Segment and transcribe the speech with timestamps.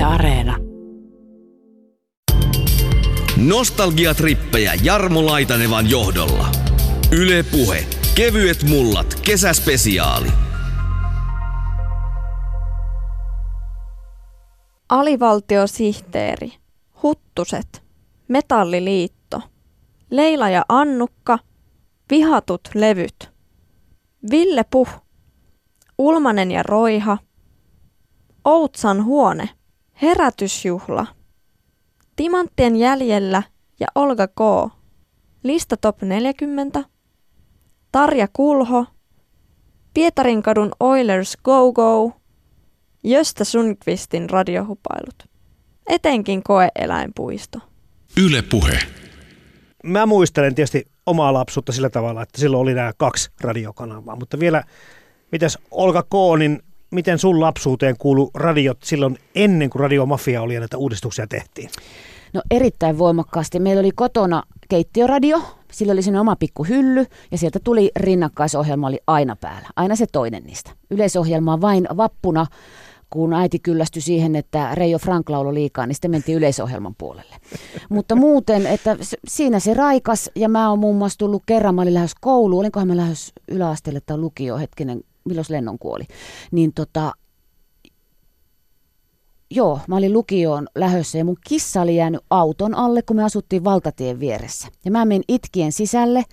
[0.00, 0.56] Yle Areena.
[3.36, 6.48] Nostalgiatrippejä Jarmo Laitanevan johdolla.
[7.12, 7.86] Yle Puhe.
[8.14, 9.14] Kevyet mullat.
[9.26, 10.28] Kesäspesiaali.
[14.88, 16.52] Alivaltiosihteeri.
[17.02, 17.82] Huttuset.
[18.28, 19.40] Metalliliitto.
[20.10, 21.38] Leila ja Annukka.
[22.10, 23.30] Vihatut levyt.
[24.30, 24.88] Ville Puh.
[25.98, 27.18] Ulmanen ja Roiha.
[28.44, 29.59] Outsan huone.
[30.02, 31.06] Herätysjuhla.
[32.16, 33.42] Timanttien jäljellä
[33.80, 34.70] ja Olga K.
[35.42, 36.84] Lista top 40.
[37.92, 38.86] Tarja Kulho.
[39.94, 42.12] Pietarinkadun Oilers Go Go.
[43.04, 45.28] Jöstä Sundqvistin radiohupailut.
[45.86, 47.58] Etenkin koeeläinpuisto.
[48.16, 48.78] Yle Puhe.
[49.84, 54.64] Mä muistelen tietysti omaa lapsuutta sillä tavalla, että silloin oli nämä kaksi radiokanavaa, mutta vielä,
[55.32, 60.60] mitäs Olga K, niin miten sun lapsuuteen kuulu radiot silloin ennen kuin Radiomafia oli ja
[60.60, 61.70] näitä uudistuksia tehtiin?
[62.32, 63.60] No erittäin voimakkaasti.
[63.60, 69.00] Meillä oli kotona keittiöradio, sillä oli sinne oma pikku hylly ja sieltä tuli rinnakkaisohjelma oli
[69.06, 70.70] aina päällä, aina se toinen niistä.
[70.90, 72.46] Yleisohjelma vain vappuna,
[73.10, 77.36] kun äiti kyllästyi siihen, että Reijo Frank lauloi liikaa, niin sitten mentiin yleisohjelman puolelle.
[77.88, 78.96] Mutta muuten, että
[79.28, 82.88] siinä se raikas ja mä oon muun muassa tullut kerran, mä olin lähes kouluun, olinkohan
[82.88, 85.00] mä lähes yläasteelle tai lukio hetkinen,
[85.30, 86.04] milloin Lennon kuoli,
[86.50, 87.12] niin tota,
[89.50, 93.64] joo, mä olin lukioon lähössä ja mun kissa oli jäänyt auton alle, kun me asuttiin
[93.64, 94.68] valtatien vieressä.
[94.84, 96.24] Ja mä menin itkien sisälle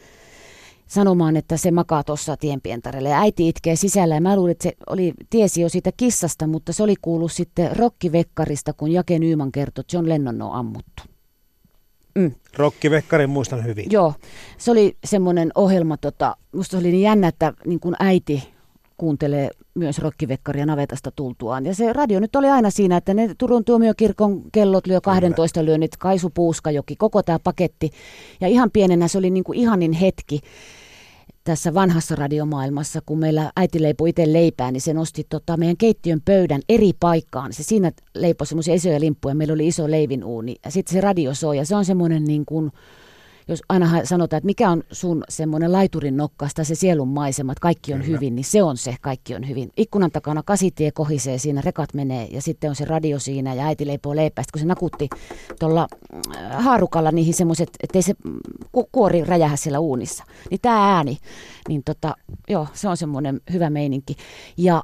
[0.88, 3.10] sanomaan, että se makaa tuossa tienpientarelle.
[3.10, 6.74] Ja äiti itkee sisällä ja mä luulin, että se oli, tiesi jo siitä kissasta, mutta
[6.74, 11.04] se oli kuullut sitten rokkivekkarista, kun Jake Nyyman kertoi, että John Lennon on ammuttu.
[12.16, 12.32] Mm.
[12.58, 13.86] Rokkivekkarin muistan hyvin.
[13.92, 14.14] Joo,
[14.58, 18.57] se oli semmoinen ohjelma, tota, musta oli niin jännä, että niin kun äiti
[18.98, 21.66] kuuntelee myös rokkivekkaria navetasta tultuaan.
[21.66, 25.98] Ja se radio nyt oli aina siinä, että ne Turun tuomiokirkon kellot lyö 12 lyönnit,
[25.98, 27.90] Kaisu Puuskajoki, koko tämä paketti.
[28.42, 30.40] Ja ihan pienenä se oli niin kuin ihanin hetki
[31.44, 36.22] tässä vanhassa radiomaailmassa, kun meillä äiti leipoi itse leipää, niin se nosti tota, meidän keittiön
[36.26, 37.54] pöydän eri paikkaan.
[37.54, 41.58] Se siinä leipoi semmoisia isoja limppuja, meillä oli iso leivinuuni ja sitten se radio soi
[41.58, 42.72] ja se on semmoinen niin kuin,
[43.48, 47.94] jos aina sanotaan, että mikä on sun semmoinen laiturin nokkasta, se sielun maisema, että kaikki
[47.94, 48.14] on Kyllä.
[48.16, 49.70] hyvin, niin se on se, kaikki on hyvin.
[49.78, 53.88] Ikkunan takana kasitie kohisee siinä, rekat menee ja sitten on se radio siinä ja äiti
[53.88, 54.44] leipoo leipää.
[54.44, 55.10] Sitten kun se nakutti
[55.60, 55.88] tuolla
[56.36, 58.14] äh, haarukalla niihin semmoiset, ettei se
[58.92, 61.18] kuori räjähä siellä uunissa, niin tämä ääni,
[61.68, 62.16] niin tota,
[62.50, 64.16] joo, se on semmoinen hyvä meininki.
[64.58, 64.84] Ja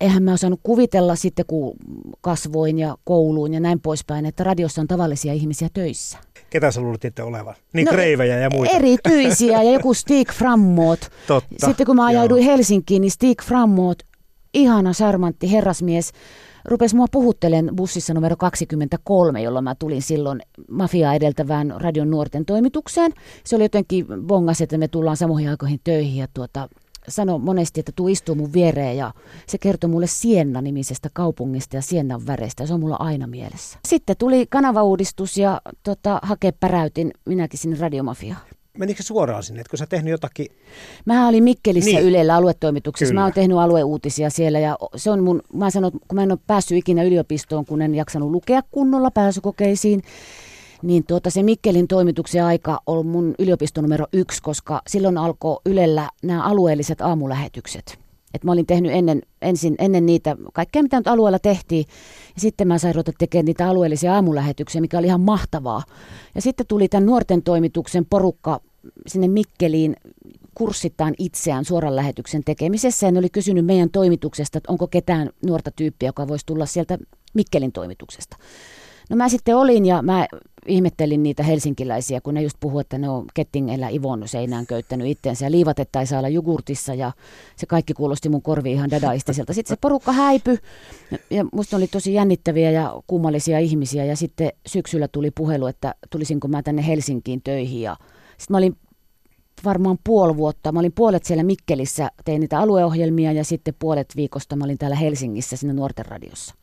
[0.00, 1.76] eihän mä osannut kuvitella sitten, kun
[2.20, 6.18] kasvoin ja kouluun ja näin poispäin, että radiossa on tavallisia ihmisiä töissä.
[6.52, 7.54] Ketä sä luulit itse olevan?
[7.72, 8.76] Niin no, kreivejä ja muita.
[8.76, 11.00] Erityisiä ja joku Stig Frammoot.
[11.26, 11.66] Totta.
[11.66, 12.52] Sitten kun mä ajauduin Joo.
[12.52, 14.02] Helsinkiin, niin Stig Frammoot,
[14.54, 16.12] ihana sarmantti herrasmies,
[16.64, 23.12] rupesi mua puhuttelen bussissa numero 23, jolloin mä tulin silloin mafia edeltävään radion nuorten toimitukseen.
[23.44, 26.68] Se oli jotenkin bongas, että me tullaan samoihin aikoihin töihin ja tuota,
[27.08, 29.12] sanoi monesti, että tuu istuu mun viereen ja
[29.46, 32.66] se kertoi mulle Sienna-nimisestä kaupungista ja Siennan väreistä.
[32.66, 33.78] Se on mulla aina mielessä.
[33.88, 38.40] Sitten tuli kanavauudistus ja tota, hake päräytin minäkin sinne radiomafiaan.
[38.78, 40.46] Menikö suoraan sinne, etkö sä tehnyt jotakin?
[41.04, 42.02] Mä olin Mikkelissä niin.
[42.02, 43.10] Ylellä aluetoimituksessa.
[43.10, 43.20] Kyllä.
[43.20, 46.38] Mä oon tehnyt alueuutisia siellä ja se on mun, mä sanon, kun mä en ole
[46.46, 50.02] päässyt ikinä yliopistoon, kun en jaksanut lukea kunnolla pääsykokeisiin,
[50.82, 56.10] niin tuota, se Mikkelin toimituksen aika on mun yliopisto numero yksi, koska silloin alkoi Ylellä
[56.22, 57.98] nämä alueelliset aamulähetykset.
[58.34, 61.84] Et mä olin tehnyt ennen, ensin, ennen niitä kaikkea, mitä nyt alueella tehtiin.
[62.34, 65.82] Ja sitten mä sain ruveta tekemään niitä alueellisia aamulähetyksiä, mikä oli ihan mahtavaa.
[66.34, 68.60] Ja sitten tuli tämän nuorten toimituksen porukka
[69.06, 69.96] sinne Mikkeliin
[70.54, 73.06] kurssittain itseään suoran lähetyksen tekemisessä.
[73.06, 76.98] Ja ne oli kysynyt meidän toimituksesta, että onko ketään nuorta tyyppiä, joka voisi tulla sieltä
[77.34, 78.36] Mikkelin toimituksesta.
[79.10, 80.26] No mä sitten olin ja mä
[80.66, 85.46] ihmettelin niitä helsinkiläisiä, kun ne just puhuu, että ne on kettingellä Ivon seinään köyttänyt itteensä
[85.46, 87.12] ja liivatetta ei saa olla jogurtissa ja
[87.56, 89.52] se kaikki kuulosti mun korviin ihan dadaistiselta.
[89.52, 90.58] Sitten se porukka häipy
[91.30, 96.48] ja musta oli tosi jännittäviä ja kummallisia ihmisiä ja sitten syksyllä tuli puhelu, että tulisinko
[96.48, 97.96] mä tänne Helsinkiin töihin ja
[98.38, 98.76] sitten mä olin
[99.64, 100.72] varmaan puoli vuotta.
[100.72, 104.96] Mä olin puolet siellä Mikkelissä, tein niitä alueohjelmia ja sitten puolet viikosta mä olin täällä
[104.96, 106.54] Helsingissä siinä nuorten radiossa.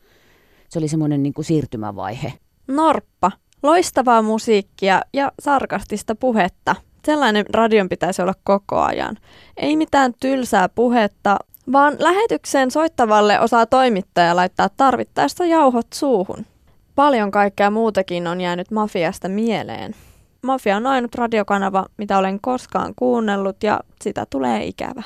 [0.68, 2.32] Se oli semmoinen niin kuin siirtymävaihe.
[2.68, 3.32] Norppa,
[3.62, 6.76] Loistavaa musiikkia ja sarkastista puhetta.
[7.04, 9.16] Sellainen radion pitäisi olla koko ajan.
[9.56, 11.36] Ei mitään tylsää puhetta,
[11.72, 16.46] vaan lähetykseen soittavalle osaa toimittaja laittaa tarvittaessa jauhot suuhun.
[16.94, 19.94] Paljon kaikkea muutakin on jäänyt Mafiasta mieleen.
[20.42, 25.02] Mafia on ainut radiokanava, mitä olen koskaan kuunnellut ja sitä tulee ikävä.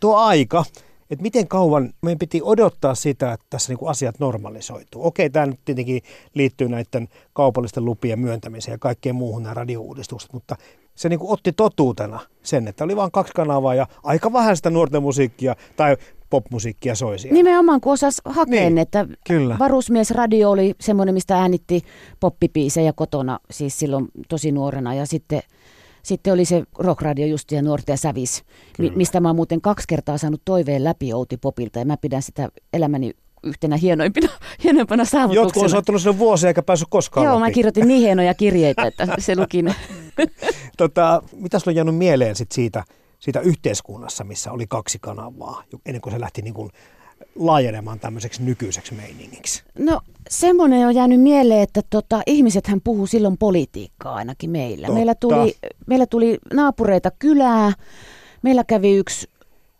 [0.00, 0.64] Tuo aika,
[1.10, 5.06] että miten kauan meidän piti odottaa sitä, että tässä niin asiat normalisoituu.
[5.06, 6.02] Okei, tämä nyt tietenkin
[6.34, 10.56] liittyy näiden kaupallisten lupien myöntämiseen ja kaikkeen muuhun nämä radiouudistukset, mutta
[10.94, 15.02] se niin otti totuutena sen, että oli vain kaksi kanavaa ja aika vähän sitä nuorten
[15.02, 15.96] musiikkia tai
[16.30, 17.34] popmusiikkia soi siellä.
[17.34, 19.56] Nimenomaan, kun osas hakea, Niin, että kyllä.
[19.58, 21.82] varusmiesradio oli semmoinen, mistä äänitti
[22.20, 24.94] poppipiisejä kotona, siis silloin tosi nuorena.
[24.94, 25.42] Ja sitten,
[26.02, 28.44] sitten oli se rockradio just ja nuorten sävis,
[28.76, 28.92] Kyllä.
[28.96, 31.78] mistä mä oon muuten kaksi kertaa saanut toiveen läpi Outi Popilta.
[31.78, 33.12] Ja mä pidän sitä elämäni
[33.42, 34.28] yhtenä hienoimpina,
[34.64, 35.44] hienoimpana saavutuksena.
[35.44, 37.50] Jotkut on soittanut sen vuosia eikä päässyt koskaan Joo, läpi.
[37.50, 39.74] mä kirjoitin niin hienoja kirjeitä, että se luki ne.
[40.76, 42.84] Tota, mitä sulla on jäänyt mieleen sit siitä,
[43.18, 46.70] siitä yhteiskunnassa, missä oli kaksi kanavaa, ennen kuin se lähti niin kuin
[47.36, 49.62] laajenemaan tämmöiseksi nykyiseksi meiningiksi?
[49.78, 54.86] No semmoinen on jäänyt mieleen, että tota, ihmisethän puhuu silloin politiikkaa ainakin meillä.
[54.86, 54.94] Totta.
[54.94, 55.54] Meillä tuli,
[55.86, 57.72] meillä tuli naapureita kylää,
[58.42, 59.28] meillä kävi yksi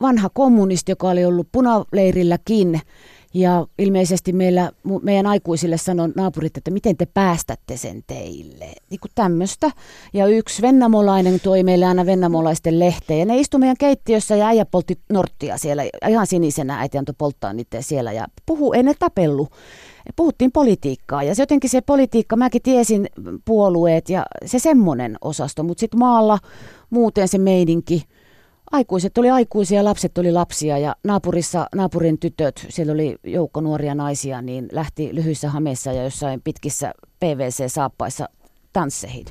[0.01, 2.81] vanha kommunisti, joka oli ollut punaleirilläkin.
[3.35, 4.71] Ja ilmeisesti meillä,
[5.03, 8.73] meidän aikuisille sanoi naapurit, että miten te päästätte sen teille.
[8.91, 9.71] Niin kuin tämmöistä.
[10.13, 13.19] Ja yksi vennamolainen toi meille aina vennamolaisten lehteen.
[13.19, 15.83] Ja ne istui meidän keittiössä ja äijä poltti norttia siellä.
[16.09, 18.13] Ihan sinisenä äiti antoi polttaa niitä siellä.
[18.13, 19.49] Ja puhu, ei ne tapellu.
[20.17, 23.09] Puhuttiin politiikkaa ja se jotenkin se politiikka, mäkin tiesin
[23.45, 26.39] puolueet ja se semmoinen osasto, mutta sitten maalla
[26.91, 28.03] muuten se meidinki.
[28.73, 34.43] Aikuiset oli aikuisia, lapset oli lapsia ja naapurissa, naapurin tytöt, siellä oli joukko nuoria naisia,
[34.43, 38.29] niin lähti lyhyissä hameissa ja jossain pitkissä PVC-saappaissa
[38.73, 39.27] tansseihin.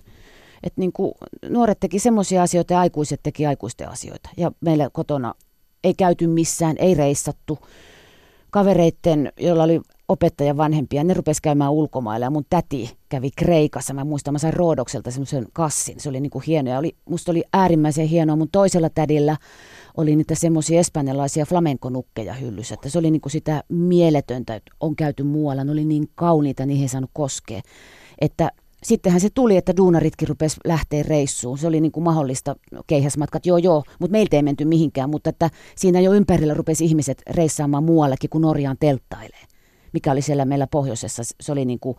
[0.63, 1.13] Et niin kuin
[1.49, 4.29] nuoret teki semmoisia asioita ja aikuiset teki aikuisten asioita.
[4.37, 5.33] Ja meillä kotona
[5.83, 7.59] ei käyty missään, ei reissattu.
[8.51, 9.81] Kavereitten, joilla oli
[10.11, 13.93] opettajan vanhempia, ne rupesi käymään ulkomailla ja mun täti kävi Kreikassa.
[13.93, 15.99] Mä muistan, mä sain Roodokselta semmoisen kassin.
[15.99, 18.35] Se oli niin kuin hieno ja oli, musta oli äärimmäisen hienoa.
[18.35, 19.37] Mun toisella tädillä
[19.97, 22.73] oli niitä semmoisia espanjalaisia flamenkonukkeja hyllyssä.
[22.73, 25.63] Että se oli niin kuin sitä mieletöntä, että on käyty muualla.
[25.63, 27.61] Ne oli niin kauniita, niihin ei saanut koskea.
[28.21, 28.51] Että
[28.83, 31.57] sittenhän se tuli, että duunaritkin rupesi lähteä reissuun.
[31.57, 32.55] Se oli niin kuin mahdollista,
[32.87, 35.09] keihäsmatkat, joo joo, mutta meiltä ei menty mihinkään.
[35.09, 39.50] Mutta että siinä jo ympärillä rupesi ihmiset reissaamaan muuallekin kuin Norjaan telttailee.
[39.93, 41.23] Mikä oli siellä meillä pohjoisessa.
[41.41, 41.97] Se oli niin kuin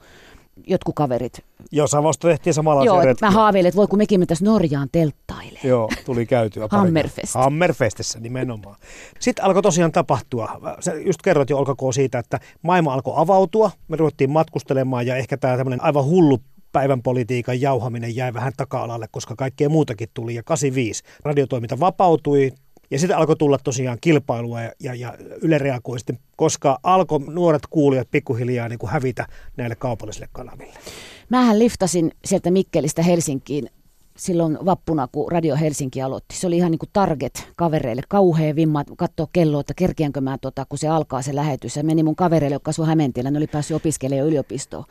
[0.67, 1.45] jotkut kaverit.
[1.73, 5.61] Jossain vasta tehtiin samalla joo, mä haaveilin, että voi kun mekin mentäisiin Norjaan telttailee.
[5.65, 6.69] Joo, tuli käytyä.
[6.71, 7.35] Hammerfest.
[7.35, 8.77] Hammerfestissä nimenomaan.
[9.19, 10.61] Sitten alkoi tosiaan tapahtua.
[10.81, 13.71] Sä just kerroit jo Olkakoo siitä, että maailma alkoi avautua.
[13.89, 16.39] Me ruvettiin matkustelemaan ja ehkä tämä tämmöinen aivan hullu
[16.73, 20.35] päivän politiikan jauhaminen jäi vähän taka-alalle, koska kaikkea muutakin tuli.
[20.35, 22.53] Ja 85 radiotoiminta vapautui,
[22.93, 27.63] ja sitten alkoi tulla tosiaan kilpailua ja, ja, ja Yle reagoi sitten, koska alkoi nuoret
[27.71, 30.75] kuulijat pikkuhiljaa niin kuin hävitä näille kaupallisille kanaville.
[31.29, 33.69] Mähän liftasin sieltä Mikkelistä Helsinkiin
[34.17, 36.37] silloin vappuna, kun Radio Helsinki aloitti.
[36.37, 38.03] Se oli ihan niin kuin target kavereille.
[38.09, 41.75] Kauhea vimma katsoa kelloa, että kerkiänkö mä, tota, kun se alkaa se lähetys.
[41.75, 43.31] Se meni mun kavereille, jotka asui Hämeentiellä.
[43.31, 44.85] Ne oli päässyt opiskelemaan yliopistoon.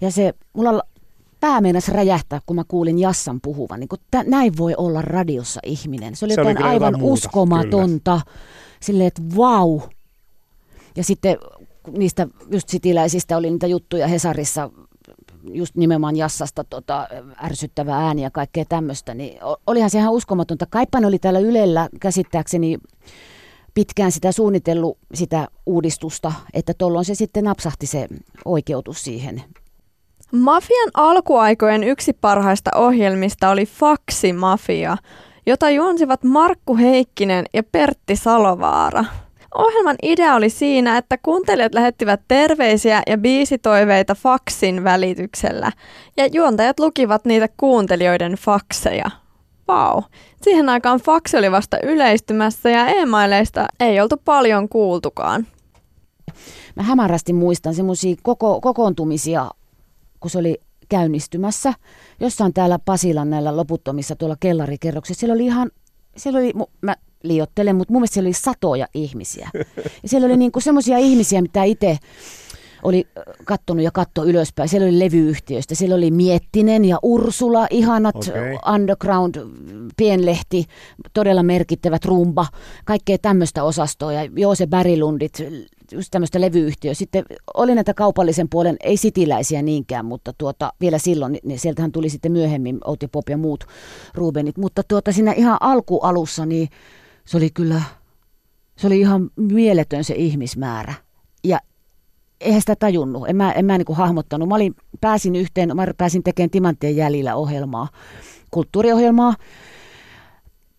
[0.00, 0.82] Ja se, mulla
[1.44, 3.80] pää meinasi räjähtää, kun mä kuulin Jassan puhuvan.
[3.80, 6.16] Niin tä, näin voi olla radiossa ihminen.
[6.16, 8.20] Se oli Se oli jotain kyllä aivan muuta, uskomatonta.
[8.80, 9.80] Silleen, että vau.
[10.96, 11.38] Ja sitten
[11.98, 14.70] niistä just sitiläisistä oli niitä juttuja Hesarissa
[15.52, 17.08] just nimenomaan jassasta tota,
[17.44, 20.66] ärsyttävää ääni ja kaikkea tämmöistä, niin olihan se ihan uskomatonta.
[20.70, 22.78] Kaipan oli täällä Ylellä käsittääkseni
[23.74, 28.08] pitkään sitä suunnitellut sitä uudistusta, että tuolloin se sitten napsahti se
[28.44, 29.42] oikeutus siihen.
[30.34, 34.96] Mafian alkuaikojen yksi parhaista ohjelmista oli Faksi Mafia,
[35.46, 39.04] jota juonsivat Markku Heikkinen ja Pertti Salovaara.
[39.54, 45.72] Ohjelman idea oli siinä, että kuuntelijat lähettivät terveisiä ja biisitoiveita faksin välityksellä,
[46.16, 49.10] ja juontajat lukivat niitä kuuntelijoiden fakseja.
[49.68, 50.02] Vau.
[50.42, 55.46] Siihen aikaan faksi oli vasta yleistymässä ja e-maileista ei oltu paljon kuultukaan.
[56.76, 59.50] Mä hämärästi muistan semmoisia koko, kokoontumisia,
[60.24, 61.74] kun se oli käynnistymässä.
[62.20, 65.20] Jossain täällä Pasilan näillä loputtomissa tuolla kellarikerroksissa.
[65.20, 65.70] Siellä oli ihan,
[66.16, 69.50] siellä oli, mä liiottelen, mutta mun mielestä siellä oli satoja ihmisiä.
[70.02, 71.98] Ja siellä oli niinku semmoisia ihmisiä, mitä itse
[72.84, 73.06] oli
[73.44, 74.68] kattonut ja katto ylöspäin.
[74.68, 75.74] Siellä oli levyyhtiöistä.
[75.74, 78.74] Siellä oli Miettinen ja Ursula, ihanat okay.
[78.74, 79.34] underground,
[79.96, 80.64] pienlehti,
[81.12, 82.46] todella merkittävät rumba,
[82.84, 84.12] kaikkea tämmöistä osastoa.
[84.12, 85.38] Ja Joose Bärilundit,
[85.92, 86.94] just tämmöistä levyyhtiöä.
[86.94, 87.24] Sitten
[87.54, 92.32] oli näitä kaupallisen puolen, ei sitiläisiä niinkään, mutta tuota, vielä silloin, niin sieltähän tuli sitten
[92.32, 93.64] myöhemmin Outi Pop ja muut
[94.14, 94.56] Rubenit.
[94.58, 96.68] Mutta tuota, siinä ihan alkualussa, niin
[97.24, 97.82] se oli kyllä,
[98.76, 100.94] se oli ihan mieletön se ihmismäärä.
[101.44, 101.58] Ja
[102.44, 104.48] eihän sitä tajunnut, en mä, en mä niin hahmottanut.
[104.48, 107.88] Mä olin, pääsin yhteen, mä pääsin tekemään Timanttien jäljillä ohjelmaa,
[108.50, 109.34] kulttuuriohjelmaa,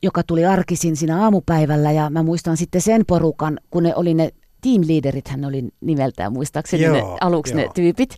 [0.04, 4.30] joka tuli arkisin siinä aamupäivällä ja mä muistan sitten sen porukan, kun ne oli ne
[4.62, 7.62] team leaderit, hän oli nimeltään muistaakseni joo, ne, aluksi joo.
[7.62, 8.18] ne tyypit,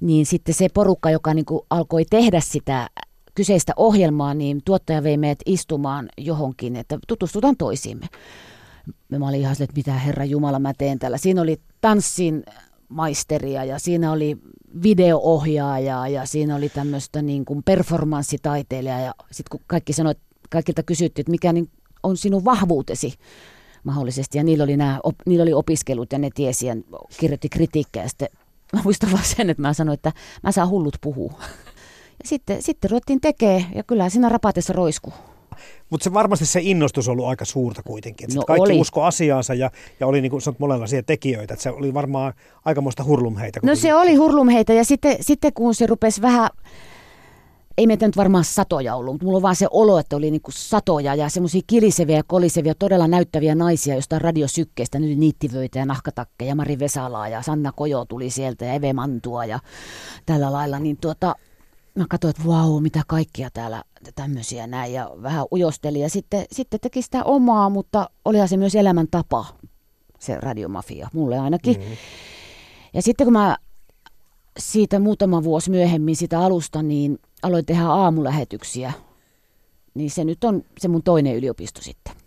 [0.00, 2.90] niin sitten se porukka, joka niin kuin alkoi tehdä sitä
[3.34, 8.06] kyseistä ohjelmaa, niin tuottaja vei meidät istumaan johonkin, että tutustutaan toisiimme.
[9.18, 11.18] Mä olin ihan että mitä herra Jumala mä teen täällä.
[11.18, 12.44] Siinä oli tanssin
[12.94, 14.36] maisteria ja siinä oli
[14.82, 20.18] videoohjaajaa ja siinä oli tämmöistä niin kuin performanssitaiteilijaa ja sitten kun kaikki sanoivat,
[20.50, 21.70] kaikilta kysyttiin, että mikä niin
[22.02, 23.14] on sinun vahvuutesi
[23.84, 26.76] mahdollisesti ja niillä oli, nämä, op, niillä oli opiskelut ja ne tiesi ja
[27.18, 28.26] kirjoitti kritiikkejä ja
[28.72, 31.32] mä muistan vaan sen, että mä sanoin, että mä saan hullut puhua.
[32.22, 35.12] Ja sitten, sitten ruvettiin tekemään ja kyllä siinä rapatessa roiskuu.
[35.90, 38.24] Mutta se varmasti se innostus on ollut aika suurta kuitenkin.
[38.24, 38.80] Että no kaikki oli.
[38.80, 39.70] usko asiaansa ja,
[40.00, 41.54] ja oli niin kuin monenlaisia tekijöitä.
[41.54, 42.32] Että se oli varmaan
[42.64, 43.60] aikamoista hurlumheitä.
[43.62, 46.50] No se oli hurlumheitä ja sitten, sitten kun se rupesi vähän
[47.78, 50.50] ei meitä nyt varmaan satoja ollut, mutta mulla on vaan se olo, että oli niinku
[50.50, 56.54] satoja ja semmoisia kiliseviä ja kolisevia, todella näyttäviä naisia jostain radiosykkeestä, nyt niittivöitä ja nahkatakkeja,
[56.54, 59.58] Mari Vesalaa ja Sanna Kojo tuli sieltä ja Eve Mantua ja
[60.26, 61.36] tällä lailla, niin tuota,
[61.94, 63.84] mä katsoin, että vau, mitä kaikkia täällä
[64.14, 68.74] tämmöisiä näin ja vähän ujosteli ja sitten, sitten teki sitä omaa, mutta olihan se myös
[68.74, 69.44] elämäntapa,
[70.18, 71.76] se radiomafia, mulle ainakin.
[71.76, 71.96] Mm.
[72.94, 73.56] Ja sitten kun mä
[74.58, 78.92] siitä muutama vuosi myöhemmin sitä alusta, niin aloin tehdä aamulähetyksiä,
[79.94, 82.23] niin se nyt on se mun toinen yliopisto sitten.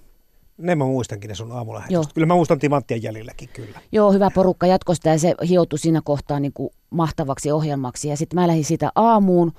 [0.58, 2.14] Ne mä muistankin ne sun aamulähetykset.
[2.14, 3.80] Kyllä mä muistan Timanttien jäljilläkin kyllä.
[3.92, 8.10] Joo, hyvä porukka jatkosta ja se hioutui siinä kohtaa niin kuin mahtavaksi ohjelmaksi.
[8.10, 9.52] Ja sitten mä lähdin siitä aamuun.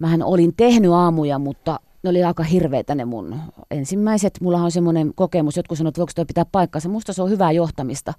[0.00, 3.36] Mähän olin tehnyt aamuja, mutta ne oli aika hirveitä ne mun
[3.70, 4.38] ensimmäiset.
[4.40, 6.88] Mulla on semmoinen kokemus, jotkut sanoivat, että voiko toi pitää paikkansa.
[6.88, 8.14] Musta se on hyvää johtamista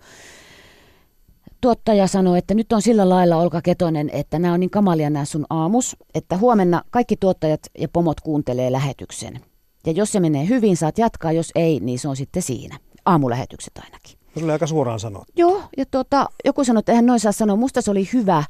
[1.61, 5.25] tuottaja sanoi, että nyt on sillä lailla Olka Ketonen, että nämä on niin kamalia nämä
[5.25, 9.39] sun aamus, että huomenna kaikki tuottajat ja pomot kuuntelee lähetyksen.
[9.85, 12.79] Ja jos se menee hyvin, saat jatkaa, jos ei, niin se on sitten siinä.
[13.05, 14.17] Aamulähetykset ainakin.
[14.37, 15.25] Se oli aika suoraan sanoa.
[15.35, 17.55] Joo, ja tuota, joku sanoi, että eihän noin saa sanoa.
[17.55, 18.43] Musta se oli hyvä,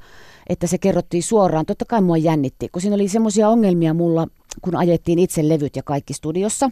[0.49, 1.65] että se kerrottiin suoraan.
[1.65, 4.27] Totta kai mua jännitti, kun siinä oli semmoisia ongelmia mulla,
[4.61, 6.69] kun ajettiin itse levyt ja kaikki studiossa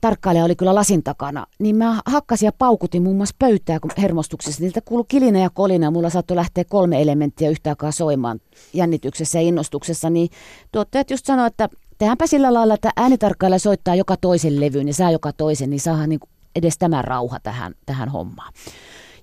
[0.00, 4.62] tarkkailija oli kyllä lasin takana, niin mä hakkasin ja paukutin muun muassa pöytää kun hermostuksessa.
[4.62, 8.40] Niiltä kuului kilina ja kolina ja mulla saattoi lähteä kolme elementtiä yhtä aikaa soimaan
[8.72, 10.10] jännityksessä ja innostuksessa.
[10.10, 10.28] Niin
[10.72, 11.68] tuottajat just sanoi, että
[11.98, 16.08] tehdäänpä sillä lailla, että äänitarkkailija soittaa joka toisen levyyn ja saa joka toisen, niin saadaan
[16.08, 16.20] niin
[16.56, 18.52] edes tämä rauha tähän, tähän hommaan.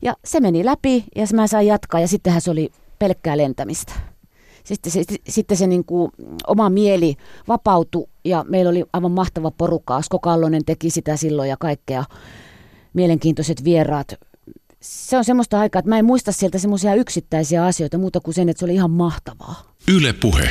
[0.01, 3.94] Ja se meni läpi ja mä sain jatkaa ja sittenhän se oli pelkkää lentämistä
[4.65, 6.12] sitten se, sitten se niin kuin,
[6.48, 7.15] oma mieli
[7.48, 9.96] vapautui ja meillä oli aivan mahtava porukka.
[9.96, 12.05] Asko Kallonen teki sitä silloin ja kaikkea
[12.94, 14.13] mielenkiintoiset vieraat.
[14.79, 18.50] Se on semmoista aikaa, että mä en muista sieltä semmoisia yksittäisiä asioita muuta kuin sen,
[18.50, 19.74] että se oli ihan mahtavaa.
[19.88, 20.50] Yle puhe.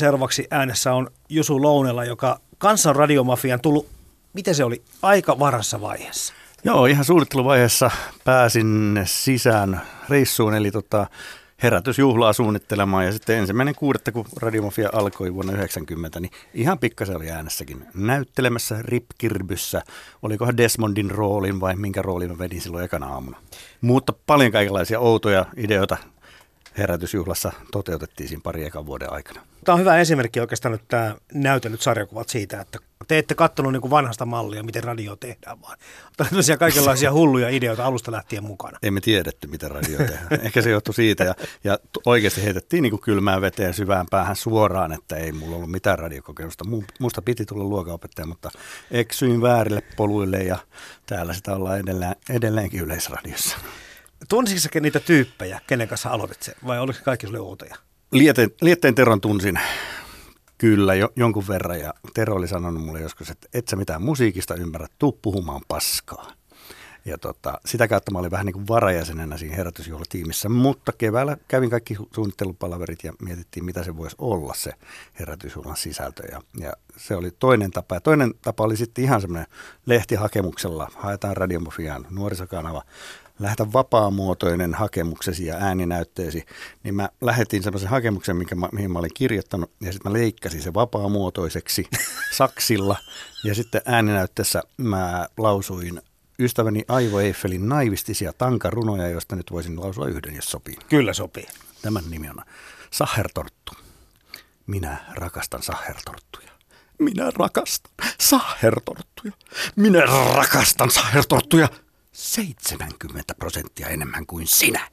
[0.00, 3.86] Seuraavaksi äänessä on Jusu Lounella, joka kansan radiomafian tullut,
[4.32, 6.34] miten se oli, aika varassa vaiheessa.
[6.64, 7.90] Joo, ihan suunnitteluvaiheessa
[8.24, 11.06] pääsin sisään reissuun, eli tota,
[11.62, 17.30] herätysjuhlaa suunnittelemaan ja sitten ensimmäinen kuudetta, kun Radiomafia alkoi vuonna 90, niin ihan pikkasen oli
[17.30, 19.82] äänessäkin näyttelemässä Ripkirbyssä.
[20.22, 23.36] Olikohan Desmondin roolin vai minkä roolin mä vedin silloin ekana aamuna.
[23.80, 25.96] Mutta paljon kaikenlaisia outoja ideoita
[26.80, 29.40] herätysjuhlassa toteutettiin siinä pari ekan vuoden aikana.
[29.64, 33.90] Tämä on hyvä esimerkki oikeastaan nyt tämä näytellyt sarjakuvat siitä, että te ette katsonut niin
[33.90, 35.78] vanhasta mallia, miten radio tehdään, vaan
[36.16, 38.78] tällaisia kaikenlaisia hulluja ideoita alusta lähtien mukana.
[38.82, 40.26] Emme tiedetty, miten radio tehdään.
[40.46, 41.34] Ehkä se johtui siitä ja,
[41.64, 45.98] ja oikeasti heitettiin niin kuin kylmään veteen syvään päähän suoraan, että ei mulla ollut mitään
[45.98, 46.64] radiokokemusta.
[47.00, 48.50] Musta piti tulla luokanopettaja, mutta
[48.90, 50.58] eksyin väärille poluille ja
[51.06, 53.56] täällä sitä ollaan edelleen, edelleenkin yleisradiossa.
[54.28, 57.76] Tunsitko niitä tyyppejä, kenen kanssa aloitit se, vai oliko kaikki sulle outoja?
[58.12, 59.60] Lieteen, Lietteen Teron tunsin
[60.58, 64.54] kyllä jo, jonkun verran ja Tero oli sanonut mulle joskus, että et sä mitään musiikista
[64.54, 66.32] ymmärrä, tuu puhumaan paskaa.
[67.04, 71.70] Ja tota, sitä kautta mä olin vähän niin kuin varajäsenenä siinä herätysjuhlatiimissä, mutta keväällä kävin
[71.70, 74.72] kaikki suunnittelupalaverit ja mietittiin, mitä se voisi olla se
[75.18, 76.22] herätysjuhlan sisältö.
[76.32, 77.94] Ja, ja se oli toinen tapa.
[77.94, 79.46] Ja toinen tapa oli sitten ihan semmoinen
[79.86, 82.82] lehtihakemuksella, haetaan radiomofiaan nuorisokanava,
[83.40, 86.44] lähetä vapaamuotoinen hakemuksesi ja ääninäytteesi,
[86.82, 90.62] niin mä lähetin semmoisen hakemuksen, minkä mä, mihin mä olin kirjoittanut, ja sitten mä leikkasin
[90.62, 91.86] se vapaamuotoiseksi
[92.38, 92.96] saksilla,
[93.44, 96.02] ja sitten ääninäytteessä mä lausuin
[96.38, 100.76] ystäväni Aivo Eiffelin naivistisia tankarunoja, joista nyt voisin lausua yhden, jos sopii.
[100.88, 101.46] Kyllä sopii.
[101.82, 102.36] Tämän nimi on
[102.90, 103.72] Sahertorttu.
[104.66, 106.50] Minä rakastan sahertorttuja.
[106.98, 109.32] Minä rakastan sahertorttuja.
[109.76, 110.00] Minä
[110.36, 111.68] rakastan sahertorttuja.
[112.20, 114.88] 70 prosenttia enemmän kuin sinä.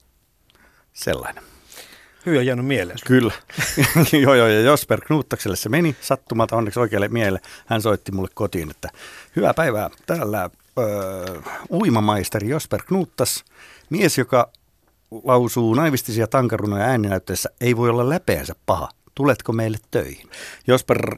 [0.93, 1.43] Sellainen.
[2.27, 2.97] On jäänyt mieleen.
[3.05, 3.33] Kyllä.
[4.23, 7.39] joo, joo, ja Josper Knuuttakselle se meni sattumalta onneksi oikealle mielelle.
[7.65, 8.89] Hän soitti mulle kotiin, että
[9.35, 9.89] hyvää päivää.
[10.05, 11.41] Täällä öö,
[11.71, 13.43] uimamaisteri Josper Knuuttas,
[13.89, 14.51] mies, joka
[15.23, 18.89] lausuu naivistisia tankarunoja ääninäytteessä, ei voi olla läpeensä paha.
[19.15, 20.29] Tuletko meille töihin?
[20.67, 21.17] Josper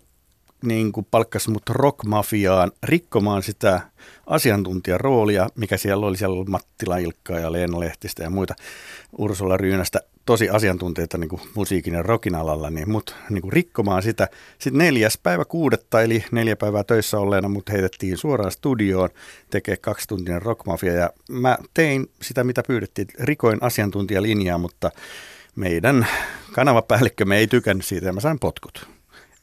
[0.64, 3.82] niin kuin palkkasi mut rockmafiaan rikkomaan sitä
[4.28, 6.18] asiantuntijan roolia, mikä siellä oli.
[6.18, 8.56] Siellä oli Mattila Ilkkaa ja Leena Lehtistä ja muita
[9.18, 14.04] Ursula Ryynästä tosi asiantuntijoita niin kuin musiikin ja rockin alalla, niin mut niin kuin rikkomaan
[14.04, 14.28] sitä.
[14.60, 19.10] Sitten neljäs päivä kuudetta, eli neljä päivää töissä olleena, mut heitettiin suoraan studioon
[19.50, 20.94] tekee kaksituntinen rockmafia.
[20.94, 23.08] Ja mä tein sitä, mitä pyydettiin.
[23.20, 24.92] Rikoin asiantuntijalinjaa, mutta
[25.56, 26.08] meidän
[26.52, 28.99] kanavapäällikkömme ei tykännyt siitä ja mä sain potkut.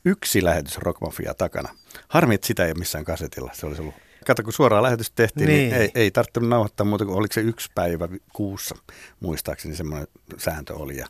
[0.07, 1.69] Yksi lähetys Rockmafia takana.
[2.09, 3.51] Harmi, että sitä ei ole missään kasetilla.
[3.55, 3.95] Se olisi ollut
[4.27, 7.41] Kato, kun suoraan lähetys tehtiin, niin, niin ei, ei tarvittanut nauhoittaa muuta kuin oliko se
[7.41, 8.75] yksi päivä kuussa,
[9.21, 10.97] muistaakseni semmoinen sääntö oli.
[10.97, 11.07] Ja,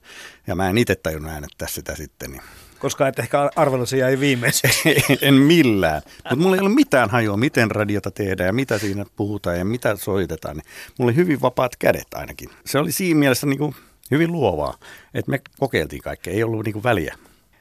[0.46, 2.30] ja mä en itse tajunnut äänettää sitä sitten.
[2.30, 2.42] Niin.
[2.78, 4.70] Koska et ehkä arvelu se jäi viimeisen.
[5.22, 6.02] en millään.
[6.16, 9.96] Mutta mulla ei ollut mitään hajua, miten radiota tehdään ja mitä siinä puhutaan ja mitä
[9.96, 10.56] soitetaan.
[10.56, 10.66] Niin
[10.98, 12.50] mulla oli hyvin vapaat kädet ainakin.
[12.64, 13.74] Se oli siinä mielessä niin kuin
[14.10, 14.78] hyvin luovaa,
[15.14, 17.16] että me kokeiltiin kaikkea, ei ollut niin kuin väliä.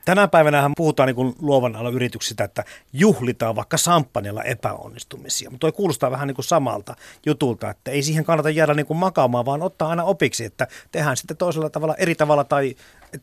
[0.05, 5.50] Tänä päivänä puhutaan niin luovan alan yrityksistä, että juhlitaan vaikka samppanjalla epäonnistumisia.
[5.50, 6.95] Mutta toi kuulostaa vähän niin kuin samalta
[7.25, 11.17] jutulta, että ei siihen kannata jäädä niin kuin makaamaan, vaan ottaa aina opiksi, että tehdään
[11.17, 12.75] sitten toisella tavalla, eri tavalla tai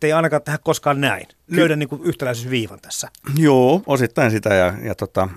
[0.03, 1.27] ei ainakaan tehdä koskaan näin.
[1.51, 3.09] Löydä niin kuin yhtäläisyysviivan tässä.
[3.37, 5.29] Joo, osittain sitä ja, ja tota,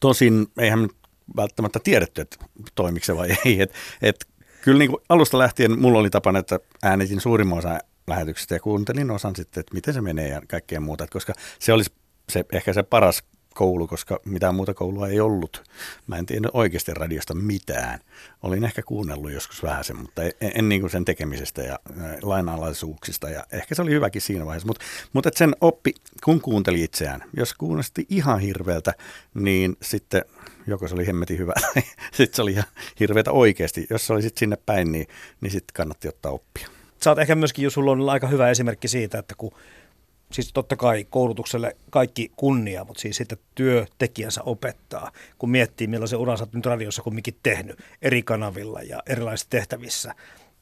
[0.00, 0.92] tosin eihän nyt
[1.36, 2.36] välttämättä tiedetty, että
[2.74, 3.60] toimiko se vai ei.
[3.60, 3.72] Et,
[4.02, 4.26] et,
[4.62, 9.10] kyllä niin kuin alusta lähtien mulla oli tapana, että äänitin suurimman osan lähetyksestä ja kuuntelin
[9.10, 11.92] osan sitten, että miten se menee ja kaikkea muuta, että koska se olisi
[12.28, 13.22] se, ehkä se paras
[13.56, 15.64] koulu, koska mitään muuta koulua ei ollut.
[16.06, 18.00] Mä en tiedä oikeasti radiosta mitään.
[18.42, 21.78] Olin ehkä kuunnellut joskus vähän sen, mutta en, en niin kuin sen tekemisestä ja
[22.22, 23.30] lainalaisuuksista.
[23.30, 24.66] Ja ehkä se oli hyväkin siinä vaiheessa.
[24.66, 25.94] Mutta, mutta sen oppi,
[26.24, 27.24] kun kuunteli itseään.
[27.36, 28.92] Jos kuulosti ihan hirveältä,
[29.34, 30.24] niin sitten
[30.66, 31.82] joko se oli hemmetin hyvä tai
[32.12, 32.64] sitten se oli ihan
[33.00, 33.86] hirveätä oikeasti.
[33.90, 35.06] Jos se oli sitten sinne päin, niin,
[35.40, 36.75] niin sitten kannatti ottaa oppia
[37.06, 39.52] sä oot ehkä myöskin, jos sulla on aika hyvä esimerkki siitä, että kun
[40.32, 46.38] siis totta kai koulutukselle kaikki kunnia, mutta siis sitten työtekijänsä opettaa, kun miettii millaisen uran
[46.38, 50.14] sä oot nyt radiossa kumminkin tehnyt eri kanavilla ja erilaisissa tehtävissä.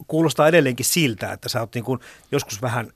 [0.07, 2.00] Kuulostaa edelleenkin siltä, että sä oot niin kuin
[2.33, 2.90] joskus vähän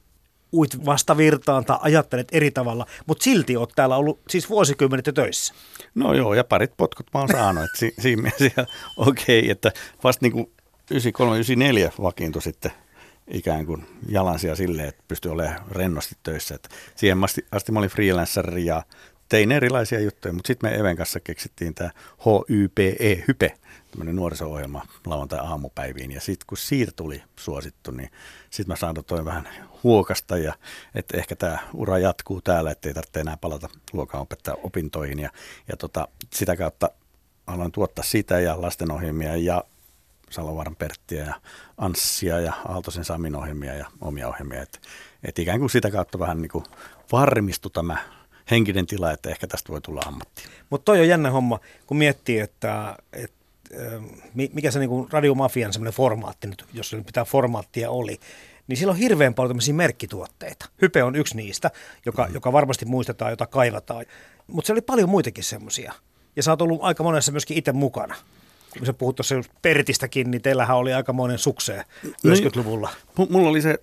[0.53, 5.55] uit vastavirtaan tai ajattelet eri tavalla, mutta silti oot täällä ollut siis vuosikymmenet jo töissä.
[5.95, 9.73] No joo, ja parit potkut mä oon saanut, että si- siinä mielessä okei, okay, että
[10.05, 10.51] vasta niin kuin
[10.95, 12.73] 93-94 vakiintui sitten–
[13.29, 16.55] ikään kuin jalansia silleen, että pystyi olemaan rennosti töissä.
[16.55, 18.83] Et siihen asti, asti mä olin freelancer ja
[19.29, 21.91] tein erilaisia juttuja, mutta sitten me Even kanssa keksittiin tämä
[22.27, 23.55] HYPE, Hype,
[23.91, 26.13] tämmöinen nuoriso-ohjelma lauantai aamupäiviin.
[26.13, 28.11] Ja sitten kun siitä tuli suosittu, niin
[28.51, 29.49] sitten mä toi vähän
[29.83, 30.55] huokasta ja
[30.95, 35.19] että ehkä tämä ura jatkuu täällä, ettei tarvitse enää palata luokanopettaa opintoihin.
[35.19, 35.31] Ja,
[35.69, 36.91] ja tota, sitä kautta
[37.47, 39.65] aloin tuottaa sitä ja lastenohjelmia ja
[40.31, 41.35] Salovaaran Perttiä ja
[41.79, 44.63] Anssia ja Aaltosen Samin ohjelmia ja omia ohjelmia.
[44.63, 44.79] Että
[45.23, 46.65] et ikään kuin sitä kautta vähän niin kuin
[47.13, 47.97] varmistui tämä
[48.51, 50.43] henkinen tila, että ehkä tästä voi tulla ammatti.
[50.71, 53.37] Mutta toi on jännä homma, kun miettii, että, että
[54.35, 58.21] mikä se niin radiomafian semmoinen formaatti nyt, jos se pitää formaattia oli,
[58.67, 60.67] niin sillä on hirveän paljon tämmöisiä merkkituotteita.
[60.83, 61.71] Hype on yksi niistä,
[62.07, 62.35] joka, mm.
[62.35, 64.07] joka varmasti muistetaan, jota kaivataan.
[64.47, 65.93] Mutta se oli paljon muitakin semmoisia.
[66.37, 68.15] Ja sä oot ollut aika monessa myöskin itse mukana
[68.79, 72.91] kun sä puhut tuossa Pertistäkin, niin teillähän oli aikamoinen sukseen 90-luvulla.
[73.19, 73.79] No, mulla oli se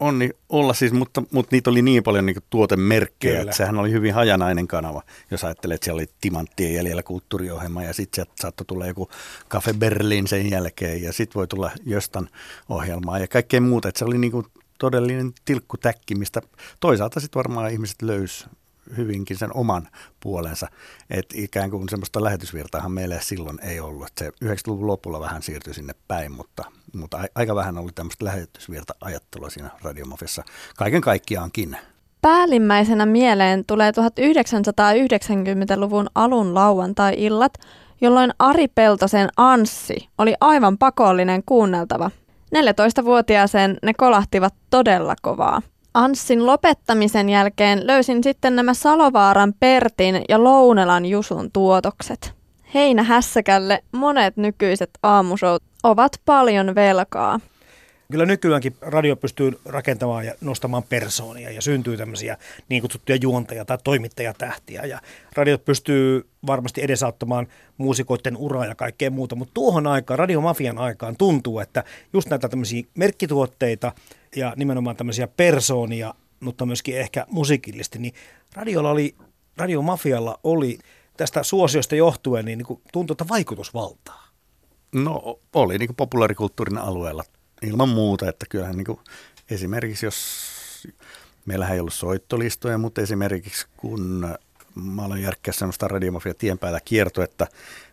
[0.00, 3.42] onni olla siis, mutta, mutta niitä oli niin paljon niin tuotemerkkejä, Kyllä.
[3.42, 5.02] että sehän oli hyvin hajanainen kanava.
[5.30, 9.10] Jos ajattelee, että siellä oli Timanttien jäljellä kulttuuriohjelma ja sitten sieltä saattoi tulla joku
[9.50, 12.28] Cafe Berlin sen jälkeen ja sitten voi tulla Jostan
[12.68, 13.88] ohjelmaa ja kaikkea muuta.
[13.88, 14.46] Että se oli niin kuin
[14.78, 16.40] todellinen tilkkutäkki, mistä
[16.80, 18.46] toisaalta sitten varmaan ihmiset löysi
[18.96, 19.88] hyvinkin sen oman
[20.20, 20.66] puolensa.
[21.10, 24.06] Että ikään kuin semmoista lähetysvirtaahan meille silloin ei ollut.
[24.06, 26.64] Et se 90-luvun lopulla vähän siirtyi sinne päin, mutta,
[26.96, 30.42] mutta aika vähän oli tämmöistä lähetysvirta-ajattelua siinä radiomafissa.
[30.76, 31.76] Kaiken kaikkiaankin.
[32.22, 37.52] Päällimmäisenä mieleen tulee 1990-luvun alun lauantai-illat,
[38.00, 42.10] jolloin Ari Peltosen Anssi oli aivan pakollinen kuunneltava.
[42.56, 45.62] 14-vuotiaaseen ne kolahtivat todella kovaa.
[45.94, 52.34] Anssin lopettamisen jälkeen löysin sitten nämä Salovaaran Pertin ja Lounelan Jusun tuotokset.
[52.74, 57.40] Heinä hässäkälle monet nykyiset aamushout ovat paljon velkaa.
[58.10, 62.36] Kyllä nykyäänkin radio pystyy rakentamaan ja nostamaan persoonia ja syntyy tämmöisiä
[62.68, 64.82] niin kutsuttuja juontajia tai toimittajatähtiä.
[64.82, 65.00] Ja
[65.34, 67.46] radiot pystyy varmasti edesauttamaan
[67.78, 72.82] muusikoiden uraa ja kaikkea muuta, mutta tuohon aikaan, radiomafian aikaan tuntuu, että just näitä tämmöisiä
[72.94, 73.92] merkkituotteita
[74.36, 78.14] ja nimenomaan tämmöisiä persoonia, mutta myöskin ehkä musiikillisesti, niin
[78.54, 79.14] radiolla oli,
[79.56, 80.78] radiomafialla oli
[81.16, 84.28] tästä suosiosta johtuen, niin, niin kuin tuntui, että vaikutusvaltaa.
[84.92, 87.24] No oli niin populaarikulttuurin alueella
[87.62, 88.98] ilman muuta, että kyllähän niin kuin
[89.50, 90.18] esimerkiksi jos,
[91.46, 94.28] meillähän ei ollut soittolistoja, mutta esimerkiksi kun
[94.74, 97.46] mä aloin järkkää semmoista radiomafia tien päällä kiertoetta,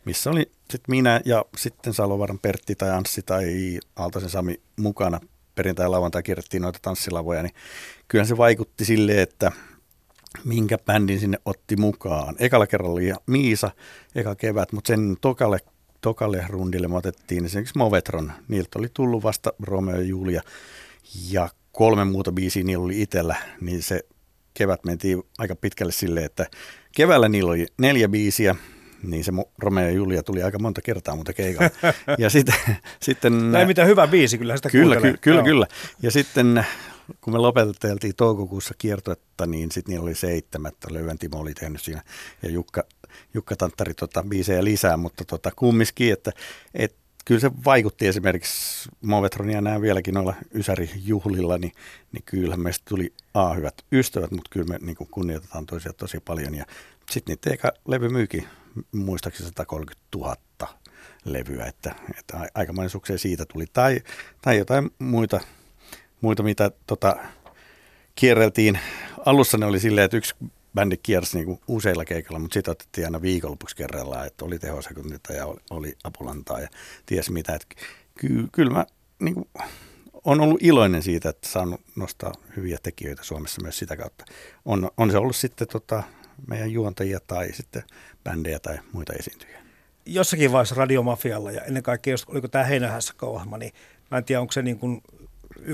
[0.06, 5.20] missä oli sitten minä ja sitten Salovaran Pertti tai Anssi tai Aaltosen Sami mukana
[5.56, 7.54] perjantai lauantai kierrettiin noita tanssilavoja, niin
[8.08, 9.52] kyllähän se vaikutti silleen, että
[10.44, 12.36] minkä bändin sinne otti mukaan.
[12.40, 13.72] Ekalla kerralla oli Miisa,
[14.16, 15.60] eka kevät, mutta sen tokalle
[16.02, 18.32] tokalle rundille me otettiin esimerkiksi Movetron.
[18.48, 20.42] Niiltä oli tullut vasta Romeo ja Julia
[21.30, 24.06] ja kolme muuta biisiä niillä oli itsellä, niin se
[24.54, 26.46] kevät mentiin aika pitkälle silleen, että
[26.96, 28.56] keväällä niillä oli neljä biisiä,
[29.04, 31.70] niin se Romeo ja Julia tuli aika monta kertaa mutta keikalla.
[32.18, 32.56] Ja sitten,
[33.02, 35.68] sitten Näin mitä hyvä biisi, kyllä sitä Kyllä, ky- kyllä, kyllä.
[36.02, 36.66] Ja sitten
[37.22, 40.76] kun me lopeteltiin toukokuussa kiertoetta, niin sitten niillä oli seitsemät.
[40.90, 42.02] Löyvän Timo oli tehnyt siinä
[42.44, 42.84] ja Jukka,
[43.34, 46.32] Jukka Tanttari tota, biisejä lisää, mutta tota, kumminkin, että
[46.74, 51.72] et, kyllä se vaikutti esimerkiksi Movetronia näen vieläkin noilla Ysäri-juhlilla, niin,
[52.12, 56.20] niin kyllähän meistä tuli A, hyvät ystävät, mutta kyllä me niin kuin kunnioitetaan toisia tosi
[56.20, 56.56] paljon.
[56.56, 56.66] Ja
[57.12, 58.48] sitten niitä eka levy myykin
[58.92, 60.36] muistaakseni 130 000
[61.26, 63.66] levyä, että, että aikamoinen sukseen siitä tuli.
[63.74, 64.02] Tai,
[64.42, 65.40] tai jotain muita
[66.22, 67.16] muita, mitä tota,
[68.16, 68.80] kierreltiin.
[69.26, 70.36] Alussa ne oli silleen, että yksi
[70.78, 75.46] bändi kiersi niinku useilla keikalla, mutta sitten otettiin aina viikonlopuksi kerrallaan, että oli tehosekuntia ja
[75.46, 76.68] oli, oli apulantaa ja
[77.06, 77.56] ties mitä.
[77.56, 77.68] Että
[78.20, 78.86] ky, kyllä mä
[79.20, 79.50] niinku,
[80.24, 84.26] on ollut iloinen siitä, että saan nostaa hyviä tekijöitä Suomessa myös sitä kautta.
[84.66, 86.04] On, on se ollut sitten tota,
[86.48, 87.84] meidän juontajia tai sitten
[88.24, 89.64] bändejä tai muita esiintyjiä.
[90.06, 93.72] Jossakin vaiheessa Radiomafialla ja ennen kaikkea, jos oliko tämä Heinähässä-ohjelma, niin
[94.12, 95.02] mä en tiedä, onko se niin kuin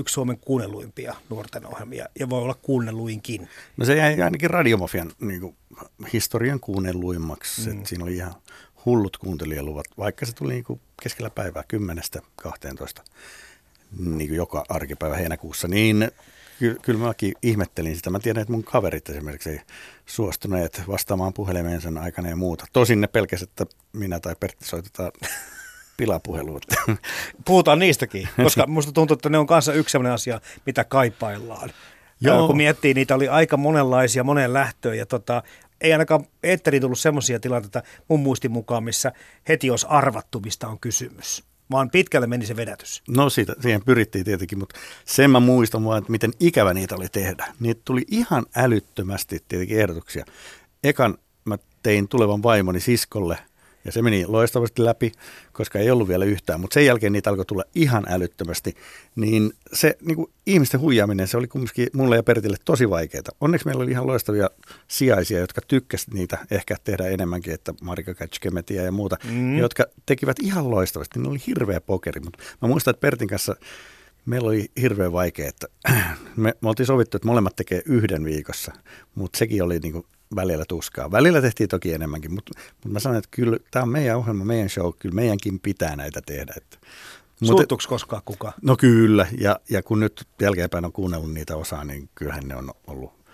[0.08, 3.48] Suomen kuunnelluimpia nuorten ohjelmia ja voi olla kuunnelluinkin.
[3.76, 5.56] No se jäi ainakin radiomafian niin kuin,
[6.12, 7.74] historian kuunnelluimmaksi.
[7.74, 7.84] Mm.
[7.84, 8.34] siinä oli ihan
[8.86, 11.64] hullut kuuntelijaluvat, vaikka se tuli niin kuin keskellä päivää
[12.46, 13.02] 10-12
[13.98, 16.10] niin kuin joka arkipäivä heinäkuussa, niin
[16.58, 18.10] ky- kyllä mäkin ihmettelin sitä.
[18.10, 19.60] Mä tiedän, että mun kaverit esimerkiksi ei
[20.06, 22.66] suostuneet vastaamaan puhelimeen sen aikana ja muuta.
[22.72, 25.12] Tosin ne pelkäs, että minä tai Pertti soitetaan
[25.96, 26.66] pilapuhelut.
[27.44, 31.70] Puhutaan niistäkin, koska musta tuntuu, että ne on kanssa yksi sellainen asia, mitä kaipaillaan.
[32.20, 32.46] Joo.
[32.46, 35.42] Kun miettii, niitä oli aika monenlaisia, monen lähtöön ja tota,
[35.80, 39.12] ei ainakaan Eetteriin tullut semmoisia tilanteita mun muistin mukaan, missä
[39.48, 43.02] heti olisi arvattu, mistä on kysymys vaan pitkälle meni se vedätys.
[43.08, 47.08] No siitä, siihen pyrittiin tietenkin, mutta sen mä muistan vaan, että miten ikävä niitä oli
[47.12, 47.46] tehdä.
[47.60, 50.24] Niitä tuli ihan älyttömästi tietenkin ehdotuksia.
[50.84, 53.38] Ekan mä tein tulevan vaimoni siskolle–
[53.84, 55.12] ja se meni loistavasti läpi,
[55.52, 58.74] koska ei ollut vielä yhtään, mutta sen jälkeen niitä alkoi tulla ihan älyttömästi.
[59.16, 63.22] Niin se niin kuin ihmisten huijaaminen, se oli kumminkin mulle ja Pertille tosi vaikeaa.
[63.40, 64.50] Onneksi meillä oli ihan loistavia
[64.88, 69.58] sijaisia, jotka tykkäsivät niitä ehkä tehdä enemmänkin, että Marika Katskemetiä ja muuta, mm.
[69.58, 71.20] jotka tekivät ihan loistavasti.
[71.20, 73.56] Ne oli hirveä pokeri, mutta mä muistan, että Pertin kanssa
[74.26, 75.66] meillä oli hirveän vaikea, että
[76.36, 78.72] me, me oltiin sovittu, että molemmat tekee yhden viikossa,
[79.14, 81.10] mutta sekin oli niin kuin välillä tuskaa.
[81.10, 84.68] Välillä tehtiin toki enemmänkin, mutta, mutta mä sanoin, että kyllä tämä on meidän ohjelma, meidän
[84.68, 86.54] show, kyllä meidänkin pitää näitä tehdä.
[86.56, 86.78] Että,
[87.42, 88.52] Suuttuuko koskaan kuka?
[88.62, 92.70] No kyllä, ja, ja kun nyt jälkeenpäin on kuunnellut niitä osaa, niin kyllähän ne on
[92.86, 93.24] ollut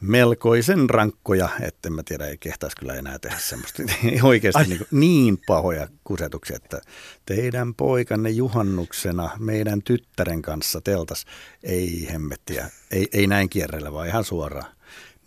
[0.00, 3.82] melkoisen rankkoja, että mä tiedä, ei kehtaisi kyllä enää tehdä semmoista
[4.22, 6.80] oikeasti niin, kuin, niin pahoja kusetuksia, että
[7.26, 11.24] teidän poikanne juhannuksena meidän tyttären kanssa teltas,
[11.62, 14.72] ei hemmettiä, ei, ei näin kierrellä, vaan ihan suoraan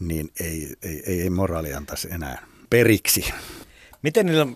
[0.02, 3.34] niin ei, ei, ei, ei moraali antaisi enää periksi.
[4.02, 4.48] Miten niillä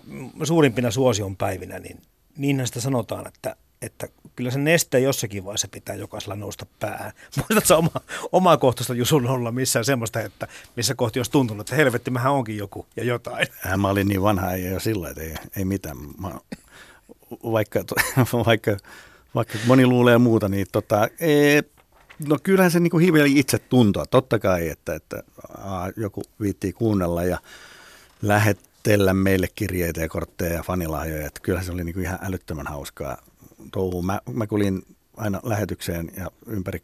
[0.43, 2.01] suurimpina suosion päivinä, niin
[2.37, 7.11] niinhän sitä sanotaan, että, että kyllä se neste jossakin vaiheessa pitää jokaisella nousta päähän.
[7.37, 12.33] Muistatko oma, omakohtaista Jusun olla missään semmoista, että missä kohti olisi tuntunut, että helvetti, mähän
[12.33, 13.47] onkin joku ja jotain.
[13.67, 15.97] Äh, mä olin niin vanha ja jo sillä, että ei, ei mitään.
[15.97, 16.39] Mä,
[17.43, 17.79] vaikka,
[18.45, 18.77] vaikka,
[19.35, 21.61] vaikka moni luulee muuta, niin tota, ei,
[22.27, 25.23] No kyllähän se niin hiveli itse tuntua, totta kai, että, että
[25.57, 27.37] aa, joku viittii kuunnella ja
[28.21, 33.17] lähetellä meille kirjeitä ja kortteja ja fanilahjoja, että kyllähän se oli niin ihan älyttömän hauskaa.
[34.05, 34.85] Mä, mä kulin
[35.17, 36.81] aina lähetykseen ja ympäri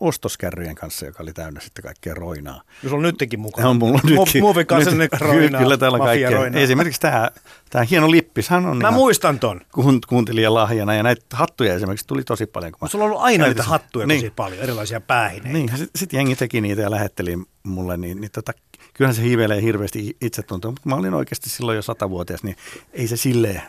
[0.00, 2.62] ostoskärryjen kanssa, joka oli täynnä sitten kaikkea roinaa.
[2.82, 3.68] Jos on nytkin mukana.
[3.68, 4.42] On mulla nytkin.
[4.42, 6.30] Muovin kanssa nyt, roinaa, Kyllä täällä kaikkea.
[6.30, 6.60] roinaa.
[6.60, 7.30] Esimerkiksi tämä,
[7.70, 9.60] tämä hieno lippishän on Mä muistan ton.
[9.72, 12.72] kuun- kuuntelijan lahjana ja näitä hattuja esimerkiksi tuli tosi paljon.
[12.72, 15.52] Kun Sulla on ollut aina niitä hattuja niin, tosi paljon, erilaisia päähineitä.
[15.58, 18.52] Niin, sitten sit jengi teki niitä ja lähetteli mulle, niin, niin tota,
[18.94, 22.56] kyllähän se hiivelee hirveästi itsetuntoa, mutta mä olin oikeasti silloin jo satavuotias, niin
[22.92, 23.62] ei se silleen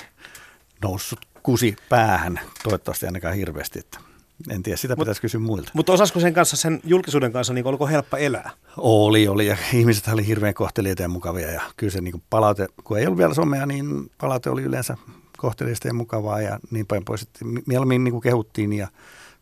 [0.81, 3.79] noussut kusi päähän, toivottavasti ainakaan hirveästi.
[3.79, 3.99] Että
[4.49, 5.71] en tiedä, sitä pitäisi kysyä muilta.
[5.73, 8.51] Mutta osasko sen kanssa, sen julkisuuden kanssa, niin oliko helppo elää?
[8.77, 12.99] Oli, oli ja ihmiset oli hirveän kohteliaita ja mukavia ja kyllä se niin palaute, kun
[12.99, 14.97] ei ollut vielä somea, niin palaute oli yleensä
[15.37, 17.21] kohteliasta ja mukavaa ja niin päin pois.
[17.21, 18.87] Että mieluummin niin kehuttiin ja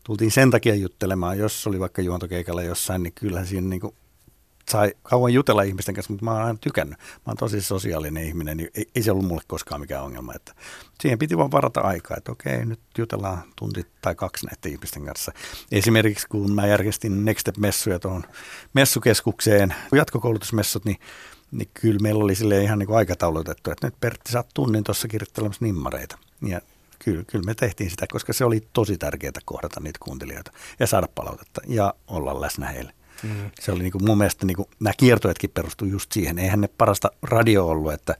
[0.04, 3.80] tultiin sen takia juttelemaan, jos oli vaikka juontokeikalla jossain, niin kyllähän siinä niin
[4.68, 6.98] sai kauan jutella ihmisten kanssa, mutta mä oon aina tykännyt.
[6.98, 10.34] Mä oon tosi sosiaalinen ihminen, niin ei, ei se ollut mulle koskaan mikään ongelma.
[10.34, 10.54] Että
[11.00, 15.32] siihen piti vaan varata aikaa, että okei, nyt jutellaan tunti tai kaksi näiden ihmisten kanssa.
[15.72, 18.24] Esimerkiksi kun mä järjestin Next Step-messuja tuohon
[18.74, 20.96] messukeskukseen, jatkokoulutusmessut, niin
[21.50, 25.08] niin kyllä meillä oli sille ihan niin aikataulutettu, että nyt Pertti, sä oot tunnin tuossa
[25.08, 26.18] kirjoittelemassa nimmareita.
[26.46, 26.60] Ja
[26.98, 31.08] kyllä, kyllä me tehtiin sitä, koska se oli tosi tärkeää kohdata niitä kuuntelijoita ja saada
[31.14, 32.92] palautetta ja olla läsnä heille.
[33.22, 33.50] Mm.
[33.60, 36.38] Se oli niin kuin mun mielestä, niin kuin, nämä kiertoetkin perustuu just siihen.
[36.38, 38.14] Eihän ne parasta radio ollut, että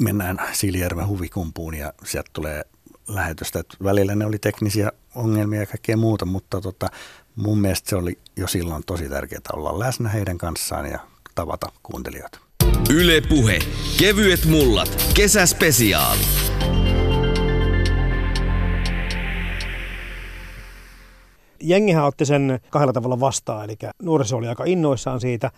[0.00, 2.62] mennään Siljärven huvikumpuun ja sieltä tulee
[3.08, 3.58] lähetystä.
[3.58, 6.88] Että välillä ne oli teknisiä ongelmia ja kaikkea muuta, mutta tota,
[7.36, 10.98] mun mielestä se oli jo silloin tosi tärkeää olla läsnä heidän kanssaan ja
[11.34, 12.38] tavata kuuntelijoita.
[12.90, 13.58] Yle Puhe.
[13.98, 15.04] Kevyet mullat.
[15.14, 16.22] Kesäspesiaali.
[21.60, 25.50] Jengihän otti sen kahdella tavalla vastaan, eli nuoriso oli aika innoissaan siitä,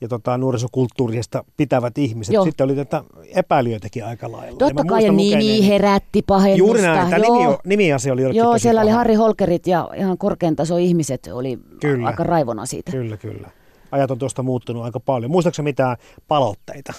[0.00, 2.32] ja tota, nuorisokulttuurisesta pitävät ihmiset.
[2.32, 2.44] Joo.
[2.44, 4.58] Sitten oli tätä epäilijöitäkin aika lailla.
[4.58, 6.58] Totta kai, ja nimi herätti pahennusta.
[6.58, 7.38] Juuri näin, tämä Joo.
[7.38, 8.90] nimi, nimiasia oli Joo, siellä oli.
[8.90, 12.06] Harri Holkerit ja ihan korkean tason ihmiset oli Kyllä.
[12.06, 12.90] aika raivona siitä.
[12.90, 13.50] Kyllä, kyllä.
[13.90, 15.30] Ajat on tuosta muuttunut aika paljon.
[15.30, 15.96] Muistaakseni mitään
[16.28, 16.92] palautteita?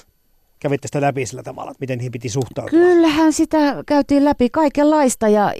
[0.61, 2.69] Kävitte sitä läpi sillä tavalla, että miten niihin piti suhtautua?
[2.69, 5.53] Kyllähän sitä käytiin läpi kaikenlaista ja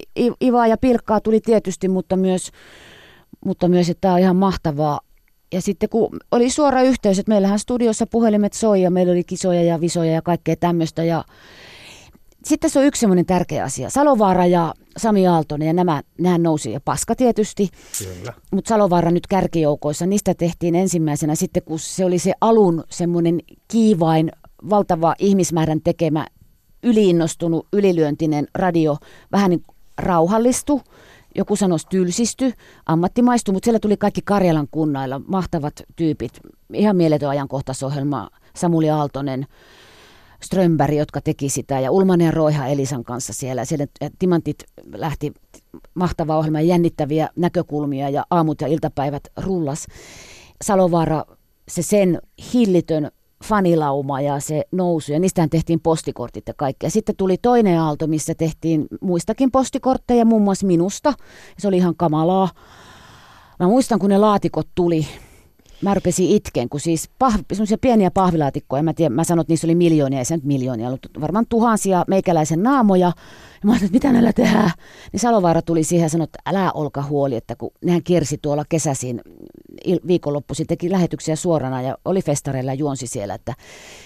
[0.43, 2.51] Ivaa ja Pilkkaa tuli tietysti, mutta myös,
[3.45, 4.99] mutta myös että tämä on ihan mahtavaa.
[5.53, 9.63] Ja sitten kun oli suora yhteys, että meillähän studiossa puhelimet soi ja meillä oli kisoja
[9.63, 11.03] ja visoja ja kaikkea tämmöistä.
[11.03, 11.23] Ja
[12.45, 13.89] sitten se on yksi semmoinen tärkeä asia.
[13.89, 17.69] Salovaara ja Sami Aaltonen ja nämä, nehän nousi ja Paska tietysti.
[17.97, 18.33] Kyllä.
[18.51, 24.31] mutta Salovaara nyt kärkijoukoissa, niistä tehtiin ensimmäisenä sitten, kun se oli se alun semmoinen kiivain,
[24.69, 26.27] valtava ihmismäärän tekemä,
[26.83, 28.97] yliinnostunut, ylilyöntinen radio,
[29.31, 29.63] vähän niin
[29.97, 30.81] rauhallistu,
[31.35, 32.53] joku sanoisi tylsisty,
[32.85, 36.31] ammattimaistu, mutta siellä tuli kaikki Karjalan kunnailla, mahtavat tyypit,
[36.73, 39.45] ihan mieletön ajankohtaisohjelma, Samuli Aaltonen,
[40.43, 43.65] Strömberg, jotka teki sitä, ja Ulmanen ja Roiha Elisan kanssa siellä.
[43.65, 43.85] Siellä
[44.19, 45.33] Timantit lähti
[45.93, 49.87] mahtava ohjelma, jännittäviä näkökulmia, ja aamut ja iltapäivät rullas.
[50.63, 51.25] Salovaara,
[51.67, 52.21] se sen
[52.53, 53.11] hillitön
[53.43, 56.89] fanilauma ja se nousu, ja niistähän tehtiin postikortit ja kaikkea.
[56.89, 61.13] Sitten tuli toinen aalto, missä tehtiin muistakin postikortteja, muun muassa minusta.
[61.57, 62.49] Se oli ihan kamalaa.
[63.59, 65.07] Mä muistan, kun ne laatikot tuli,
[65.81, 67.39] mä rupesin itken, kun siis pah,
[67.81, 71.07] pieniä pahvilaatikkoja, mä, tiedän, mä sanon, että niissä oli miljoonia, ei se nyt miljoonia ollut,
[71.21, 73.07] varmaan tuhansia meikäläisen naamoja.
[73.07, 74.71] Ja mä ajattelin, että mitä näillä tehdään.
[75.11, 78.65] Niin Salovaara tuli siihen ja sanoi, että älä olka huoli, että kun nehän kiersi tuolla
[78.69, 79.21] kesäisin
[79.87, 83.53] il- viikonloppuisin, teki lähetyksiä suorana ja oli festareilla ja juonsi siellä, että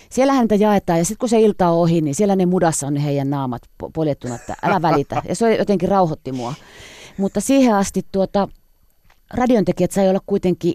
[0.09, 2.93] siellä häntä jaetaan ja sitten kun se ilta on ohi, niin siellä ne mudassa on
[2.93, 5.21] ne heidän naamat po- poljettuna, että älä välitä.
[5.27, 6.53] Ja se jotenkin rauhoitti mua.
[7.17, 8.47] Mutta siihen asti tuota,
[9.33, 10.73] radiontekijät sai olla kuitenkin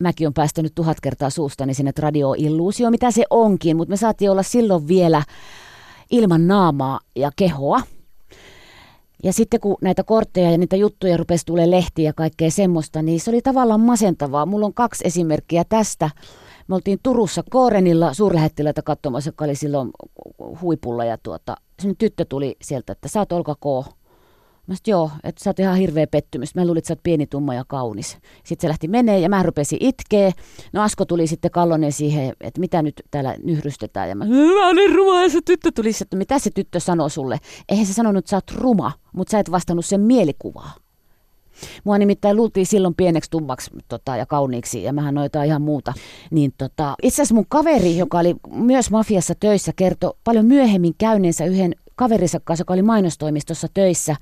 [0.00, 3.90] mäkin on päästänyt tuhat kertaa suustani sinne, että radio on illuusio, mitä se onkin, mutta
[3.90, 5.22] me saatiin olla silloin vielä
[6.10, 7.80] ilman naamaa ja kehoa.
[9.24, 13.20] Ja sitten kun näitä kortteja ja niitä juttuja rupesi tulee lehtiä ja kaikkea semmoista, niin
[13.20, 14.46] se oli tavallaan masentavaa.
[14.46, 16.10] Mulla on kaksi esimerkkiä tästä.
[16.68, 19.90] Me oltiin Turussa Koorenilla suurlähettiläitä katsomassa, joka oli silloin
[20.60, 21.56] huipulla ja tuota,
[21.98, 23.56] tyttö tuli sieltä, että sä oot Olka.
[24.72, 26.54] Mä sanoin, joo, että sä oot ihan hirveä pettymys.
[26.54, 28.18] Mä luulin, että sä oot pieni, tumma ja kaunis.
[28.44, 30.32] Sitten se lähti menee ja mä rupesin itkee.
[30.72, 34.08] No Asko tuli sitten kallonen siihen, että mitä nyt täällä nyhrystetään.
[34.08, 37.38] Ja mä, mä olin ruma ja se tyttö tuli, että mitä se tyttö sanoo sulle?
[37.68, 40.70] Eihän se sanonut, että sä oot ruma, mutta sä et vastannut sen mielikuvaa.
[41.84, 45.92] Mua nimittäin luultiin silloin pieneksi, tummaksi tota, ja kauniiksi, ja mähän noita ihan muuta.
[46.30, 51.44] Niin, tota, itse asiassa mun kaveri, joka oli myös mafiassa töissä, kertoi paljon myöhemmin käyneensä
[51.44, 54.16] yhden kaverinsa kanssa, joka oli mainostoimistossa töissä,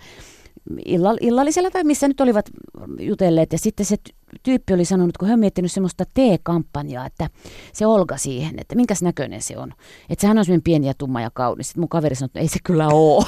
[0.71, 2.51] illall- illallisella tai missä nyt olivat
[2.99, 3.53] jutelleet.
[3.53, 7.31] Ja sitten se ty- tyyppi oli sanonut, kun hän on miettinyt semmoista T-kampanjaa, että
[7.73, 9.73] se Olga siihen, että minkäs näköinen se on.
[10.11, 11.69] Että sehän on semmoinen pieni ja tumma ja kaunis.
[11.69, 13.27] Sitten mun kaveri sanoi, että ei se kyllä ole.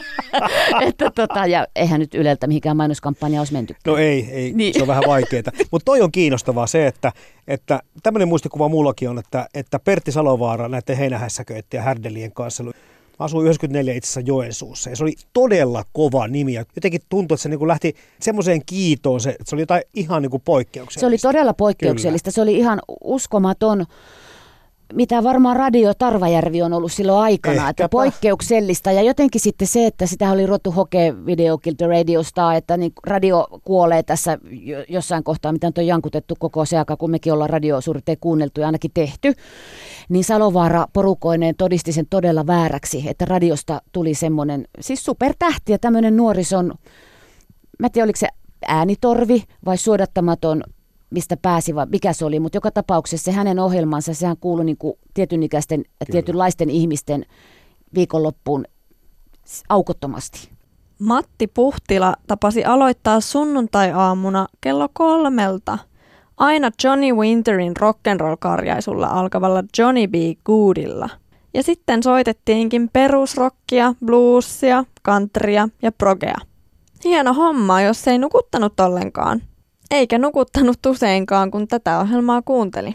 [0.88, 3.74] että tota, ja eihän nyt Yleltä mihinkään mainoskampanja olisi menty.
[3.86, 4.74] No ei, ei niin.
[4.74, 5.42] se on vähän vaikeaa.
[5.70, 7.12] Mutta toi on kiinnostavaa se, että,
[7.48, 12.64] että tämmöinen muistikuva mullakin on, että, että Pertti Salovaara näiden heinähässäköiden ja härdelien kanssa
[13.18, 17.42] asuin 94 itse asiassa Joensuussa ja se oli todella kova nimi ja jotenkin tuntui, että
[17.42, 21.00] se niin kuin lähti semmoiseen kiitoon, se, se oli jotain ihan niin kuin poikkeuksellista.
[21.00, 22.34] Se oli todella poikkeuksellista, Kyllä.
[22.34, 23.86] se oli ihan uskomaton
[24.94, 27.70] mitä varmaan Radio Tarvajärvi on ollut silloin aikana, Ehkäpä.
[27.70, 28.92] että poikkeuksellista.
[28.92, 32.92] Ja jotenkin sitten se, että sitä oli ruvettu hokea Video Kill the Radiosta, että niin
[33.06, 34.38] radio kuolee tässä
[34.88, 38.66] jossain kohtaa, mitä on jankutettu koko se aika, kun mekin ollaan radio suurin kuunneltu ja
[38.66, 39.32] ainakin tehty.
[40.08, 46.16] Niin Salovaara porukoineen todisti sen todella vääräksi, että radiosta tuli semmoinen, siis supertähti ja tämmöinen
[46.16, 46.74] nuorison,
[47.78, 48.28] mä en tiedä oliko se
[48.68, 50.62] äänitorvi vai suodattamaton
[51.10, 54.76] mistä pääsi, vai mikä se oli, mutta joka tapauksessa se hänen ohjelmansa, sehän kuului niin
[54.78, 57.26] kuin tietynikäisten ja tietynlaisten ihmisten
[57.94, 58.64] viikonloppuun
[59.68, 60.48] aukottomasti.
[60.98, 65.78] Matti Puhtila tapasi aloittaa sunnuntai-aamuna kello kolmelta
[66.36, 70.14] aina Johnny Winterin rock'n'roll-karjaisulla alkavalla Johnny B.
[70.44, 71.08] Goodilla.
[71.54, 76.36] Ja sitten soitettiinkin perusrockia, bluesia, countrya ja progea.
[77.04, 79.42] Hieno homma, jos ei nukuttanut ollenkaan.
[79.90, 82.94] Eikä nukuttanut useinkaan, kun tätä ohjelmaa kuunteli.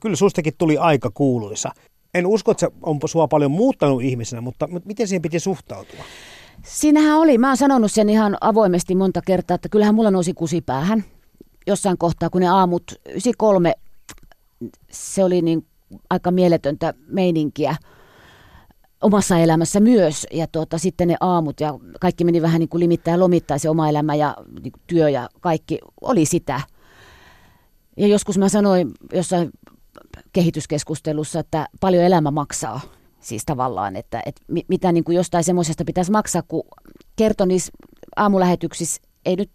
[0.00, 1.70] Kyllä sustakin tuli aika kuuluisa.
[2.14, 6.04] En usko, että se on sua paljon muuttanut ihmisenä, mutta miten siihen piti suhtautua?
[6.62, 11.04] Siinähän oli, mä oon sanonut sen ihan avoimesti monta kertaa, että kyllähän mulla nousi kusipäähän
[11.66, 13.74] jossain kohtaa, kun ne aamut 93,
[14.90, 15.66] se oli niin
[16.10, 17.76] aika mieletöntä meininkiä
[19.04, 20.26] omassa elämässä myös.
[20.32, 23.70] Ja tuota, sitten ne aamut ja kaikki meni vähän niin kuin limittäin ja lomittain se
[23.70, 26.60] oma elämä ja niin työ ja kaikki oli sitä.
[27.96, 29.50] Ja joskus mä sanoin jossain
[30.32, 32.80] kehityskeskustelussa, että paljon elämä maksaa.
[33.20, 36.62] Siis tavallaan, että, että mitä niin kuin jostain semmoisesta pitäisi maksaa, kun
[37.16, 37.72] kertoi niissä
[38.16, 39.50] aamulähetyksissä ei nyt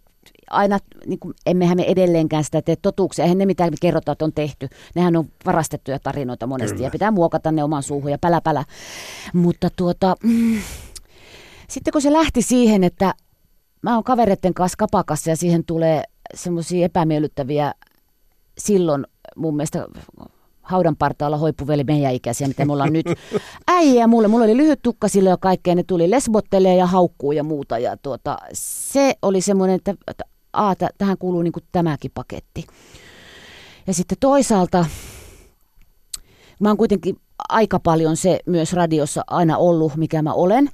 [0.50, 3.24] aina, niin kuin, emmehän me edelleenkään sitä tee totuuksia.
[3.24, 4.68] Eihän ne, mitä me kerrotaan, että on tehty.
[4.94, 6.86] Nehän on varastettuja tarinoita monesti Kyllä.
[6.86, 8.64] ja pitää muokata ne oman suuhun ja pälä pälä.
[9.32, 10.58] Mutta tuota, mm,
[11.68, 13.14] sitten kun se lähti siihen, että
[13.82, 16.02] mä oon kavereiden kanssa kapakassa ja siihen tulee
[16.34, 17.74] semmoisia epämiellyttäviä
[18.58, 19.86] silloin mun mielestä
[20.62, 23.06] haudan partaalla hoipuveli meidän ikäisiä, mitä me ollaan nyt.
[23.68, 27.42] Äijä mulle, mulla oli lyhyt tukka sille ja kaikkea, ne tuli lesbottelee ja haukkuu ja
[27.42, 27.78] muuta.
[27.78, 32.66] Ja tuota, se oli semmoinen, että, että a, t- tähän kuuluu niin kuin tämäkin paketti.
[33.86, 34.86] Ja sitten toisaalta,
[36.60, 37.16] mä oon kuitenkin
[37.48, 40.70] aika paljon se myös radiossa aina ollut, mikä mä olen,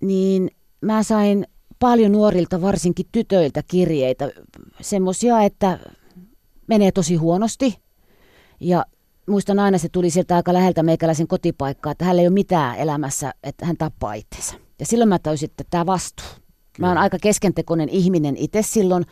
[0.00, 1.46] niin mä sain
[1.78, 4.30] paljon nuorilta, varsinkin tytöiltä kirjeitä,
[4.80, 5.78] semmosia, että
[6.66, 7.78] menee tosi huonosti.
[8.60, 8.84] Ja
[9.26, 13.34] muistan aina, se tuli sieltä aika läheltä meikäläisen kotipaikkaa, että hänellä ei ole mitään elämässä,
[13.42, 14.54] että hän tappaa itsensä.
[14.78, 16.26] Ja silloin mä täysin, että tämä vastuu.
[16.78, 19.04] Mä oon aika keskentekoinen ihminen itse silloin,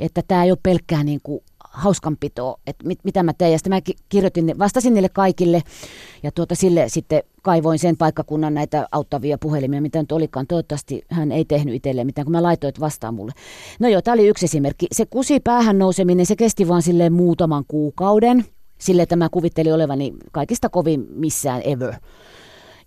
[0.00, 1.40] että tämä ei ole pelkkää niin kuin
[1.72, 3.52] hauskanpitoa, että mit, mitä mä teen.
[3.52, 5.62] Ja sitten mä kirjoitin, vastasin niille kaikille
[6.22, 10.46] ja tuota sille sitten kaivoin sen paikkakunnan näitä auttavia puhelimia, mitä nyt olikaan.
[10.46, 13.32] Toivottavasti hän ei tehnyt itselleen mitään, kun mä laitoin, että vastaa mulle.
[13.80, 14.86] No joo, tämä oli yksi esimerkki.
[14.92, 18.44] Se kusi päähän nouseminen, se kesti vaan silleen muutaman kuukauden.
[18.78, 21.94] Sille että mä kuvittelin olevani kaikista kovin missään ever.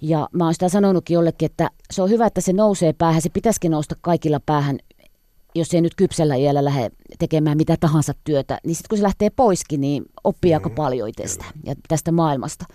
[0.01, 3.21] Ja mä oon sitä sanonutkin jollekin, että se on hyvä, että se nousee päähän.
[3.21, 4.77] Se pitäisikin nousta kaikilla päähän,
[5.55, 8.59] jos ei nyt kypsellä iällä lähde tekemään mitä tahansa työtä.
[8.65, 12.65] Niin sitten kun se lähtee poiskin, niin oppii mm, aika paljon itsestä ja tästä maailmasta.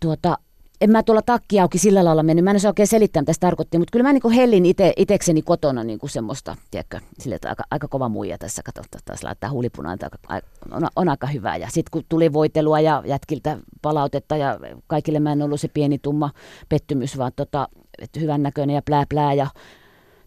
[0.00, 0.38] Tuota,
[0.80, 2.44] en mä tuolla takki auki sillä lailla mennyt.
[2.44, 5.42] Mä en osaa oikein selittää, mitä se tarkoitti, mutta kyllä mä niin hellin ite, itekseni
[5.42, 9.50] kotona niin kuin semmoista, tiedätkö, sille, että aika, aika kova muija tässä, kato, taas laittaa
[9.50, 9.98] huulipunaan,
[10.70, 11.56] on, on, aika hyvä.
[11.56, 15.98] Ja sitten kun tuli voitelua ja jätkiltä palautetta ja kaikille mä en ollut se pieni
[15.98, 16.30] tumma
[16.68, 19.46] pettymys, vaan tota, että hyvän näköinen ja plää plää ja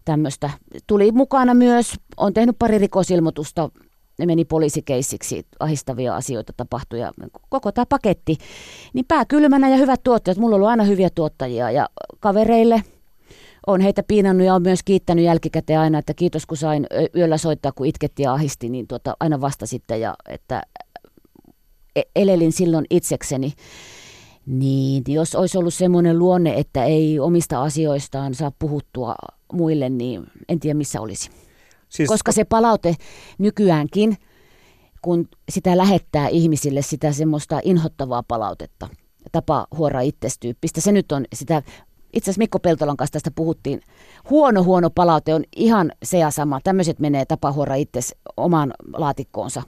[0.04, 0.50] tämmöistä.
[0.86, 3.70] Tuli mukana myös, on tehnyt pari rikosilmoitusta
[4.18, 7.12] ne meni poliisikeissiksi, ahistavia asioita tapahtui ja
[7.48, 8.36] koko tämä paketti.
[8.92, 11.88] Niin pää kylmänä ja hyvät tuottajat, mulla on ollut aina hyviä tuottajia ja
[12.20, 12.82] kavereille
[13.66, 17.72] on heitä piinannut ja on myös kiittänyt jälkikäteen aina, että kiitos kun sain yöllä soittaa,
[17.72, 20.62] kun itketti ja ahisti, niin tuota, aina vastasitte ja että
[21.96, 23.52] e-, elelin silloin itsekseni.
[24.46, 29.14] Niin, jos olisi ollut semmoinen luonne, että ei omista asioistaan saa puhuttua
[29.52, 31.30] muille, niin en tiedä missä olisi.
[31.94, 32.08] Siis...
[32.08, 32.94] Koska se palaute
[33.38, 34.16] nykyäänkin,
[35.02, 38.88] kun sitä lähettää ihmisille sitä semmoista inhottavaa palautetta,
[39.32, 41.62] tapa huora itsestyyppistä, se nyt on sitä
[42.14, 43.80] itse asiassa Mikko Peltolan kanssa tästä puhuttiin.
[44.30, 46.60] Huono, huono palaute on ihan se ja sama.
[46.64, 48.00] Tämmöiset menee tapahuora itse
[48.36, 49.62] omaan laatikkoonsa.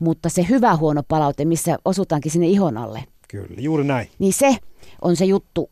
[0.00, 3.04] Mutta se hyvä huono palaute, missä osutaankin sinne ihon alle.
[3.28, 4.08] Kyllä, juuri näin.
[4.18, 4.56] Niin se
[5.02, 5.70] on se juttu,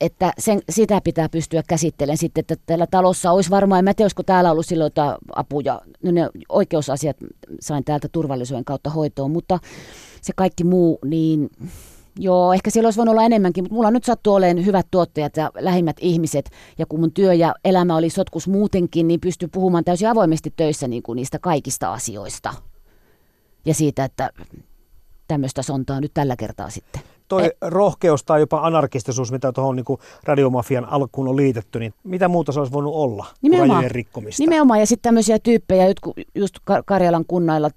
[0.00, 4.04] että sen, sitä pitää pystyä käsittelemään sitten, että täällä talossa olisi varmaan, en mä tiedä,
[4.04, 7.16] olisiko täällä ollut silloin jotain apuja, no ne oikeusasiat
[7.60, 9.58] sain täältä turvallisuuden kautta hoitoon, mutta
[10.20, 11.50] se kaikki muu, niin
[12.18, 15.50] Joo, ehkä siellä olisi voinut olla enemmänkin, mutta mulla nyt sattuu olemaan hyvät tuottajat ja
[15.58, 16.50] lähimmät ihmiset.
[16.78, 20.88] Ja kun mun työ ja elämä oli sotkus muutenkin, niin pystyi puhumaan täysin avoimesti töissä
[20.88, 22.54] niin kuin niistä kaikista asioista.
[23.64, 24.30] Ja siitä, että
[25.28, 27.02] tämmöistä sontaa nyt tällä kertaa sitten.
[27.28, 32.28] Toi e- rohkeus tai jopa anarkistisuus, mitä tuohon niin radiomafian alkuun on liitetty, niin mitä
[32.28, 33.90] muuta se olisi voinut olla Nimenomaan.
[33.90, 34.42] rikkomista?
[34.42, 35.84] Nimenomaan, ja sitten tämmöisiä tyyppejä,
[36.34, 36.54] just
[36.84, 37.70] Karjalan kunnailla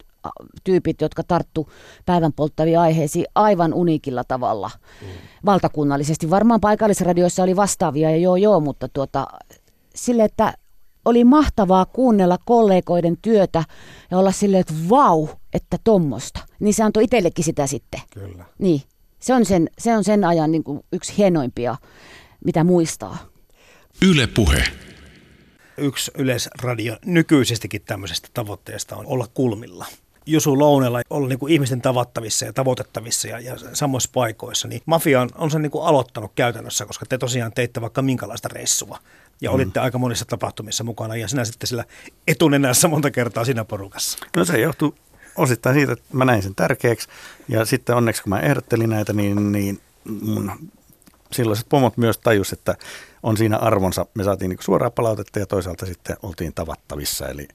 [0.63, 1.69] tyypit, jotka tarttu
[2.05, 4.71] päivän polttaviin aiheisiin aivan uniikilla tavalla
[5.01, 5.07] mm.
[5.45, 6.29] valtakunnallisesti.
[6.29, 9.27] Varmaan paikallisradioissa oli vastaavia ja joo joo, mutta tuota,
[9.95, 10.53] sille, että
[11.05, 13.63] oli mahtavaa kuunnella kollegoiden työtä
[14.11, 16.39] ja olla silleen, että vau, että tommosta.
[16.59, 18.01] Niin se antoi itsellekin sitä sitten.
[18.13, 18.45] Kyllä.
[18.59, 18.81] Niin.
[19.19, 21.75] Se on sen, se on sen ajan niin kuin yksi hienoimpia,
[22.45, 23.17] mitä muistaa.
[24.01, 24.63] Yle Puhe.
[25.77, 29.85] Yksi yleisradio nykyisestikin tämmöisestä tavoitteesta on olla kulmilla.
[30.25, 35.21] Jusu Lounella olla niin kuin ihmisten tavattavissa ja tavoitettavissa ja, ja samoissa paikoissa, niin Mafia
[35.21, 38.99] on, on sen niin kuin aloittanut käytännössä, koska te tosiaan teitte vaikka minkälaista reissua
[39.41, 39.55] ja mm.
[39.55, 41.83] olitte aika monissa tapahtumissa mukana ja sinä sitten sillä
[42.27, 44.19] etunenässä monta kertaa siinä porukassa.
[44.35, 44.95] No se johtuu
[45.37, 47.07] osittain siitä, että mä näin sen tärkeäksi
[47.47, 49.81] ja sitten onneksi kun mä ehdottelin näitä, niin, niin
[50.21, 50.51] mun
[51.31, 52.75] silloiset pomot myös tajus, että
[53.23, 54.05] on siinä arvonsa.
[54.13, 57.47] Me saatiin niin suoraa palautetta ja toisaalta sitten oltiin tavattavissa, eli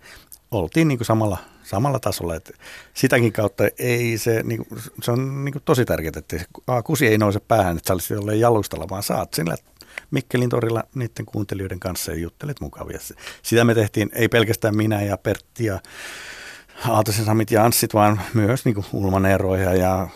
[0.50, 2.34] oltiin niin samalla, samalla tasolla.
[2.34, 2.52] Että
[2.94, 7.18] sitäkin kautta ei se, niin kuin, se on niin tosi tärkeää, että A, kusi ei
[7.18, 9.54] nouse päähän, että sä olisit jolleen jalustalla, vaan saat sinne
[10.10, 12.98] Mikkelin torilla niiden kuuntelijoiden kanssa ja juttelit mukavia.
[13.42, 15.80] Sitä me tehtiin, ei pelkästään minä ja Pertti ja
[16.88, 20.08] Aaltosen Samit ja Anssit, vaan myös niin Ulman Eroja ja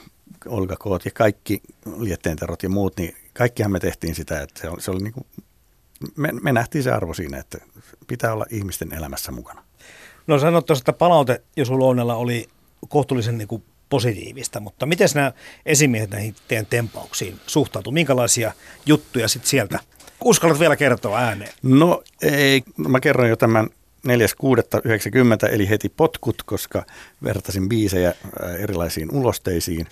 [0.46, 1.60] Olga Koot ja kaikki
[1.96, 5.26] lietteenterot ja muut, niin kaikkihan me tehtiin sitä, että se oli, se oli niin kuin,
[6.16, 7.58] me, me nähtiin se arvo siinä, että
[8.06, 9.64] pitää olla ihmisten elämässä mukana.
[10.26, 12.48] No sanot tuossa, että palaute Josu Lounella oli
[12.88, 15.32] kohtuullisen niin kuin positiivista, mutta miten nämä
[15.66, 17.92] esimiehet näihin teidän tempauksiin suhtautuu?
[17.92, 18.52] Minkälaisia
[18.86, 19.78] juttuja sitten sieltä
[20.24, 21.52] uskallat vielä kertoa ääneen?
[21.62, 23.68] No ei, mä kerron jo tämän
[24.06, 26.84] 4.6.90 eli heti potkut, koska
[27.24, 29.86] vertasin biisejä äh, erilaisiin ulosteisiin.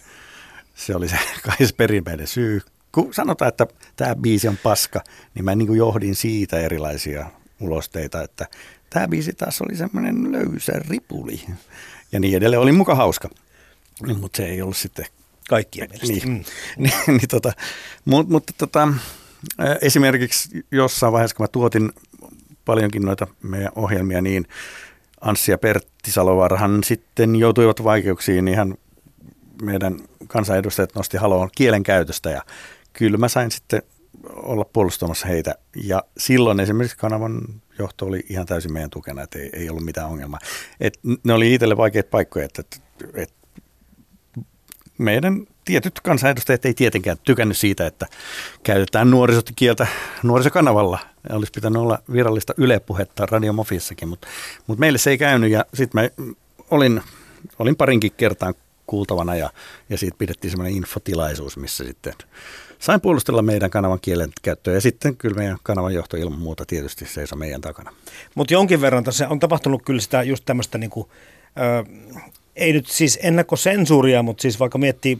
[0.74, 2.62] Se oli se kai perimmäinen syy.
[2.92, 5.00] Kun sanotaan, että tämä biisi on paska,
[5.34, 7.26] niin mä niin johdin siitä erilaisia
[7.60, 8.46] ulosteita, että
[8.90, 11.40] tämä biisi taas oli semmoinen löysä ripuli
[12.12, 12.62] ja niin edelleen.
[12.62, 13.30] Oli muka hauska,
[14.20, 15.06] mutta se ei ollut sitten
[15.48, 16.26] kaikkien mielestä.
[16.26, 16.44] Niin, mm.
[16.82, 17.52] niin, niin tota,
[18.04, 18.88] mutta, mutta tota,
[19.80, 21.92] esimerkiksi jossain vaiheessa, kun mä tuotin
[22.64, 24.46] paljonkin noita meidän ohjelmia, niin
[25.20, 28.74] Anssi ja Pertti Salovaarahan sitten joutuivat vaikeuksiin, niin hän
[29.62, 29.96] meidän
[30.26, 32.42] kansanedustajat nosti haloon kielen käytöstä ja
[32.92, 33.82] kyllä mä sain sitten
[34.32, 35.54] olla puolustamassa heitä.
[35.84, 37.40] Ja silloin esimerkiksi kanavan
[37.78, 40.40] johto oli ihan täysin meidän tukena, että ei, ei ollut mitään ongelmaa.
[40.80, 42.76] Et ne oli itselle vaikeita paikkoja, että, että,
[43.14, 43.34] että
[44.98, 48.06] meidän tietyt kansanedustajat ei tietenkään tykännyt siitä, että
[48.62, 49.86] käytetään nuorisokieltä
[50.22, 50.98] nuorisokanavalla.
[51.30, 54.28] Olisi pitänyt olla virallista ylepuhetta radiomofissakin, mutta,
[54.66, 56.26] mutta meille se ei käynyt ja sitten mä
[56.70, 57.02] olin,
[57.58, 58.54] olin parinkin kertaan
[58.86, 59.50] kuultavana ja,
[59.88, 62.12] ja siitä pidettiin semmoinen infotilaisuus, missä sitten
[62.78, 67.06] sain puolustella meidän kanavan kielen käyttöä ja sitten kyllä meidän kanavan johto ilman muuta tietysti
[67.06, 67.92] seisoi meidän takana.
[68.34, 71.10] Mutta jonkin verran tässä on tapahtunut kyllä sitä just tämmöistä niinku,
[72.56, 75.18] ei nyt siis ennakkosensuuria, mutta siis vaikka miettii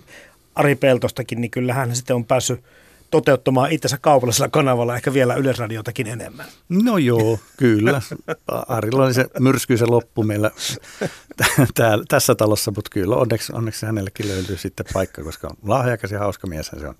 [0.54, 2.64] Ari Peltostakin, niin kyllähän sitten on päässyt
[3.10, 6.46] toteuttamaan itsensä kaupallisella kanavalla ehkä vielä Yleisradiotakin enemmän.
[6.68, 8.02] No joo, kyllä.
[8.46, 10.50] Arilla oli se myrskyisen loppu meillä
[11.74, 16.18] täällä, tässä talossa, mutta kyllä onneksi, onneksi hänellekin löytyy sitten paikka, koska on lahjakas ja
[16.18, 16.94] hauska mies se on.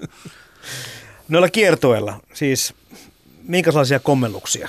[1.28, 2.74] Noilla kiertoilla, siis
[3.42, 4.68] minkälaisia kommelluksia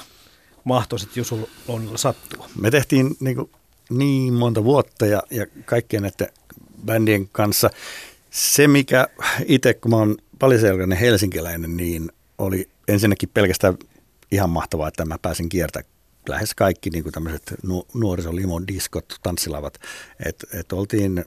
[0.64, 1.50] mahtoisit Jusu
[1.96, 2.50] sattua?
[2.62, 3.50] Me tehtiin niin, kuin,
[3.90, 6.28] niin monta vuotta ja, ja kaikkien näiden
[6.86, 7.70] bändien kanssa.
[8.36, 9.08] Se, mikä
[9.46, 13.78] itse, kun mä oon paliselkäinen helsinkiläinen, niin oli ensinnäkin pelkästään
[14.32, 15.90] ihan mahtavaa, että mä pääsin kiertämään
[16.30, 19.80] lähes kaikki niin tämmöiset nu- nuorisolimon diskot, tanssilavat.
[20.26, 21.26] Että et oltiin,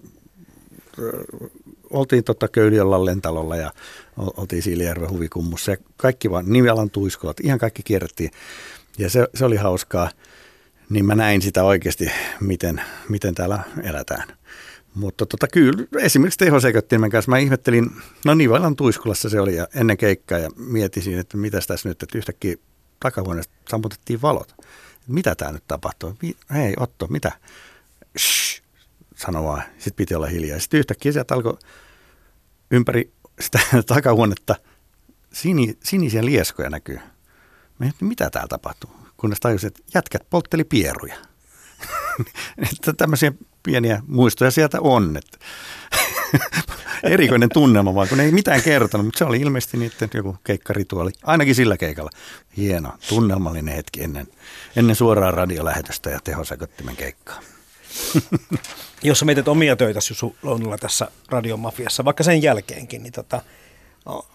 [1.91, 3.73] oltiin tota Köyliöllä lentalolla ja
[4.17, 8.31] oltiin Siilijärven huvikummussa ja kaikki vaan Nivelan tuiskolat, ihan kaikki kierrettiin.
[8.99, 10.11] Ja se, se oli hauskaa,
[10.91, 14.39] niin mä näin sitä oikeasti, miten, miten täällä elätään.
[14.99, 17.91] Mutta tota, kyllä, esimerkiksi tehosekottimen kanssa mä ihmettelin,
[18.25, 22.19] no Nivalan tuiskulassa se oli ja ennen keikkaa ja mietisin, että mitä tässä nyt, että
[22.19, 22.57] yhtäkkiä
[23.01, 24.55] takahuoneesta sammutettiin valot.
[25.09, 26.15] Mitä tämä nyt tapahtuu?
[26.55, 27.33] Hei Otto, mitä?
[28.19, 28.63] Shh,
[29.17, 29.63] sano vaan.
[29.73, 30.61] Sitten piti olla hiljaa.
[30.61, 31.59] Sitten yhtäkkiä sieltä alkoi
[32.71, 33.59] ympäri sitä
[33.95, 34.55] takahuonetta
[35.33, 37.01] sini, sinisiä lieskoja näkyy.
[37.79, 38.91] Mä mitä täällä tapahtuu?
[39.17, 41.17] Kunnes tajusin, että jätkät poltteli pieruja.
[42.73, 43.33] että tämmöisiä
[43.63, 45.17] pieniä muistoja sieltä on.
[45.17, 45.39] Että
[47.03, 51.55] erikoinen tunnelma vaan, kun ei mitään kertonut, mutta se oli ilmeisesti niiden joku keikkarituoli, ainakin
[51.55, 52.11] sillä keikalla.
[52.57, 54.27] Hieno, tunnelmallinen hetki ennen,
[54.77, 57.41] ennen suoraa radiolähetystä ja tehosäköttimen keikkaa.
[59.03, 63.43] Jos sä mietit omia töitä sulla tässä radiomafiassa, vaikka sen jälkeenkin, niin tota,
[64.05, 64.27] no,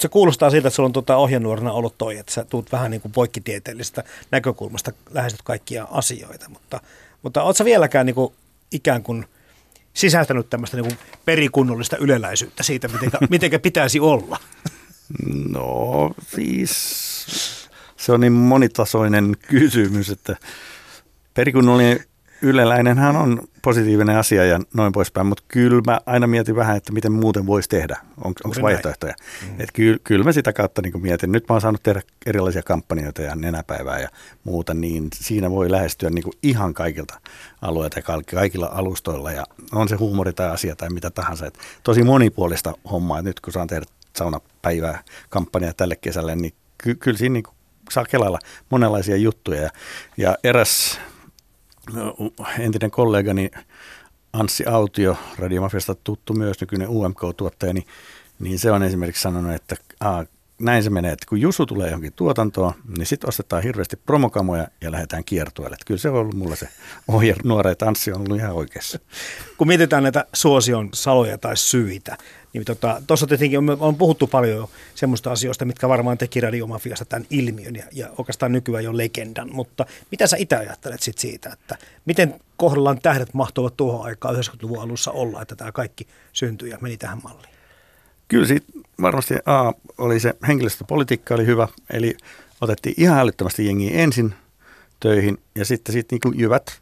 [0.00, 3.00] se kuulostaa siltä, että sulla on tota ohjenuorana ollut toi, että sä tuut vähän niin
[3.00, 6.80] kuin poikkitieteellisestä näkökulmasta lähestyt kaikkia asioita, mutta,
[7.22, 8.32] mutta oot sä vieläkään niin kuin
[8.74, 9.26] ikään kuin
[9.94, 12.88] sisältänyt tämmöistä niin perikunnollista yleläisyyttä siitä,
[13.30, 14.38] miten pitäisi olla?
[15.50, 16.74] No siis
[17.96, 20.36] se on niin monitasoinen kysymys, että
[21.34, 22.00] perikunnollinen
[22.42, 27.12] yleläinenhän on positiivinen asia ja noin poispäin, mutta kyllä mä aina mietin vähän, että miten
[27.12, 27.96] muuten voisi tehdä.
[28.24, 29.14] On, onko vaihtoehtoja?
[29.42, 29.60] Mm.
[29.60, 31.32] Et kyllä, kyllä mä sitä kautta niin mietin.
[31.32, 34.08] Nyt mä oon saanut tehdä erilaisia kampanjoita ja nenäpäivää ja
[34.44, 37.20] muuta, niin siinä voi lähestyä niin kuin ihan kaikilta
[37.62, 39.32] alueilta ja kaikilla alustoilla.
[39.32, 41.46] Ja on se huumori tai asia tai mitä tahansa.
[41.46, 43.22] Et tosi monipuolista hommaa.
[43.22, 43.86] Nyt kun saan tehdä
[44.16, 47.44] saunapäivää kampanjaa tälle kesälle, niin ky- kyllä siinä niin
[47.90, 48.38] saa kelailla
[48.70, 49.62] monenlaisia juttuja.
[49.62, 49.70] Ja,
[50.16, 51.00] ja eräs
[52.58, 53.50] entinen kollegani
[54.32, 57.86] Anssi Autio, Radiomafiasta tuttu myös, nykyinen UMK-tuottaja, niin,
[58.38, 60.24] niin se on esimerkiksi sanonut, että aa,
[60.64, 64.92] näin se menee, että kun Jusu tulee johonkin tuotantoon, niin sitten ostetaan hirveästi promokamoja ja
[64.92, 65.76] lähdetään kiertueelle.
[65.86, 66.68] Kyllä se on ollut mulla se
[67.08, 68.98] ohje nuore tanssi on ollut ihan oikeassa.
[69.58, 72.16] Kun mietitään näitä suosion saloja tai syitä,
[72.52, 77.04] niin tuossa tota, tietenkin on, on puhuttu paljon jo semmoista asioista, mitkä varmaan teki radiomafiasta
[77.04, 79.48] tämän ilmiön ja, ja oikeastaan nykyään jo legendan.
[79.52, 84.82] Mutta mitä sä itse ajattelet sit siitä, että miten kohdallaan tähdet mahtuvat tuohon aikaan 90-luvun
[84.82, 87.53] alussa olla, että tämä kaikki syntyi ja meni tähän malliin?
[88.28, 88.66] Kyllä siitä
[89.02, 92.16] varmasti A, oli se henkilöstöpolitiikka oli hyvä, eli
[92.60, 94.34] otettiin ihan älyttömästi jengiä ensin
[95.00, 96.80] töihin ja sitten sitten niin jyvät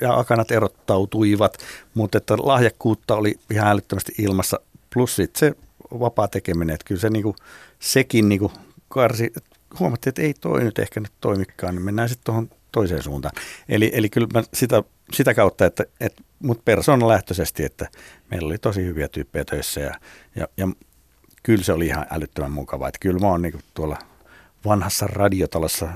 [0.00, 1.58] ja akanat erottautuivat,
[1.94, 4.60] mutta että lahjakkuutta oli ihan älyttömästi ilmassa.
[4.94, 5.56] Plus sitten se
[6.00, 7.36] vapaa tekeminen, että kyllä se niinku,
[7.78, 8.52] sekin niinku
[8.88, 9.32] karsi,
[9.80, 13.34] huomattiin, että ei toi nyt ehkä nyt toimikaan, niin mennään sitten tuohon toiseen suuntaan.
[13.68, 14.82] Eli, eli kyllä mä sitä,
[15.14, 16.62] sitä kautta, että, että mut
[17.08, 17.88] lähtöisesti, että
[18.30, 19.94] meillä oli tosi hyviä tyyppejä töissä ja,
[20.36, 20.68] ja, ja
[21.42, 22.88] kyllä se oli ihan älyttömän mukavaa.
[22.88, 23.98] Että kyllä mä oon niinku tuolla
[24.64, 25.88] vanhassa radiotalossa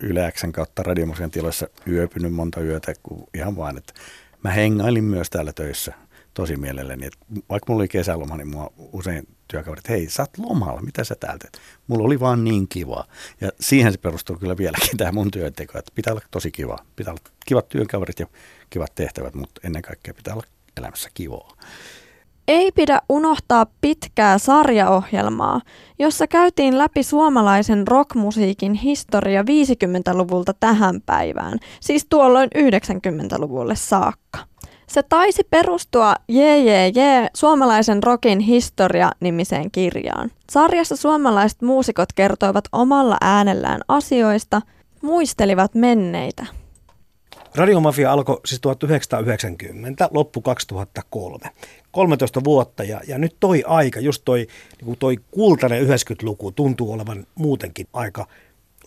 [0.00, 3.92] Yle Xn kautta radiomuseon tiloissa yöpynyt monta yötä, kun ihan vaan, että
[4.44, 5.92] mä hengailin myös täällä töissä
[6.34, 7.06] tosi mielelläni.
[7.06, 11.14] Että vaikka mulla oli kesäloma, niin mua usein työkaverit, hei, sä oot lomalla, mitä sä
[11.20, 11.64] täältä teet?
[11.86, 13.04] Mulla oli vaan niin kiva.
[13.40, 16.78] Ja siihen se perustuu kyllä vieläkin tämä mun työnteko, että pitää olla tosi kiva.
[16.96, 18.26] Pitää olla kivat työkaverit ja
[18.70, 21.56] kivat tehtävät, mutta ennen kaikkea pitää olla elämässä kivaa.
[22.48, 25.60] Ei pidä unohtaa pitkää sarjaohjelmaa,
[25.98, 34.38] jossa käytiin läpi suomalaisen rockmusiikin historia 50-luvulta tähän päivään, siis tuolloin 90-luvulle saakka.
[34.86, 37.00] Se taisi perustua JJJ
[37.34, 40.30] suomalaisen rockin historia-nimiseen kirjaan.
[40.50, 44.62] Sarjassa suomalaiset muusikot kertoivat omalla äänellään asioista,
[45.02, 46.46] muistelivat menneitä.
[47.54, 51.38] Radiomafia alkoi siis 1990, loppu 2003.
[51.90, 54.46] 13 vuotta ja, ja nyt toi aika, just toi,
[54.82, 58.26] niin toi kultainen 90-luku tuntuu olevan muutenkin aika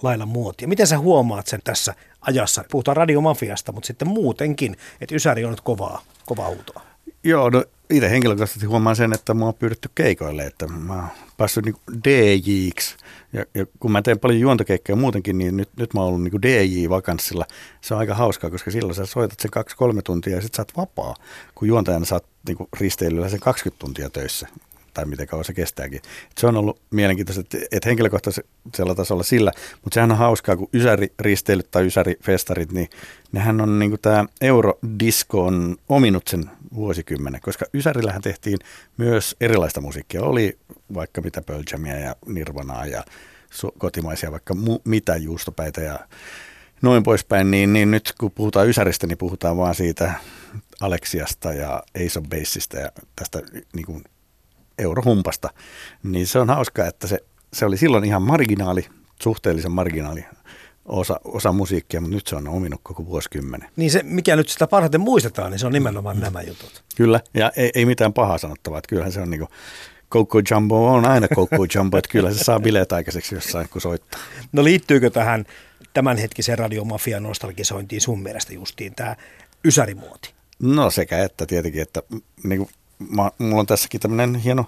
[0.01, 0.67] lailla muotia.
[0.67, 2.63] Miten sä huomaat sen tässä ajassa?
[2.71, 6.81] Puhutaan radiomafiasta, mutta sitten muutenkin, että Ysäri on nyt kovaa, kovaa huutoa.
[7.23, 11.65] Joo, no itse henkilökohtaisesti huomaan sen, että mua on pyydetty keikoille, että mä oon päässyt
[11.65, 12.95] niin DJiksi.
[13.33, 16.41] Ja, ja, kun mä teen paljon juontokeikkoja muutenkin, niin nyt, nyt mä oon ollut niin
[16.41, 17.45] DJ-vakanssilla.
[17.81, 20.77] Se on aika hauskaa, koska silloin sä soitat sen kaksi-kolme tuntia ja sit sä oot
[20.77, 21.15] vapaa.
[21.55, 24.47] Kun juontajana sä oot niin risteilyllä sen 20 tuntia töissä
[24.99, 25.97] tai miten kauan se kestääkin.
[26.31, 29.51] Et se on ollut mielenkiintoista, että, että henkilökohtaisella tasolla sillä,
[29.83, 32.89] mutta sehän on hauskaa, kun ysäristeilyt tai ysärifestarit, niin
[33.31, 38.59] nehän on niin tämä Eurodisko on ominut sen vuosikymmenen, koska Ysärillähän tehtiin
[38.97, 40.23] myös erilaista musiikkia.
[40.23, 40.57] Oli
[40.93, 43.03] vaikka mitä Pearl Jamia ja Nirvanaa ja
[43.77, 45.99] kotimaisia vaikka mu- mitä juustopäitä ja
[46.81, 50.13] noin poispäin, niin, niin nyt kun puhutaan Ysäristä, niin puhutaan vaan siitä
[50.81, 53.41] Aleksiasta ja Ace of Bassista ja tästä
[53.73, 54.03] niin kuin
[54.79, 55.49] eurohumpasta.
[56.03, 57.19] Niin se on hauskaa, että se,
[57.53, 58.85] se oli silloin ihan marginaali,
[59.21, 60.25] suhteellisen marginaali
[60.85, 63.69] osa, osa musiikkia, mutta nyt se on ominut koko vuosikymmenen.
[63.75, 66.21] Niin se, mikä nyt sitä parhaiten muistetaan, niin se on nimenomaan mm.
[66.21, 66.83] nämä jutut.
[66.95, 69.49] Kyllä, ja ei, ei mitään pahaa sanottavaa, että kyllähän se on niin kuin,
[70.11, 74.21] Coco Jumbo on aina Coco Jumbo, että kyllä se saa bileet aikaiseksi jossain, kun soittaa.
[74.51, 75.45] No liittyykö tähän
[75.93, 79.15] tämänhetkiseen radiomafian nostalgisointiin sun mielestä justiin tämä
[79.65, 80.33] ysärimuoti?
[80.59, 82.03] No sekä että tietenkin, että
[82.43, 82.69] niin kuin
[82.99, 84.65] mä, mulla on tässäkin tämmöinen hieno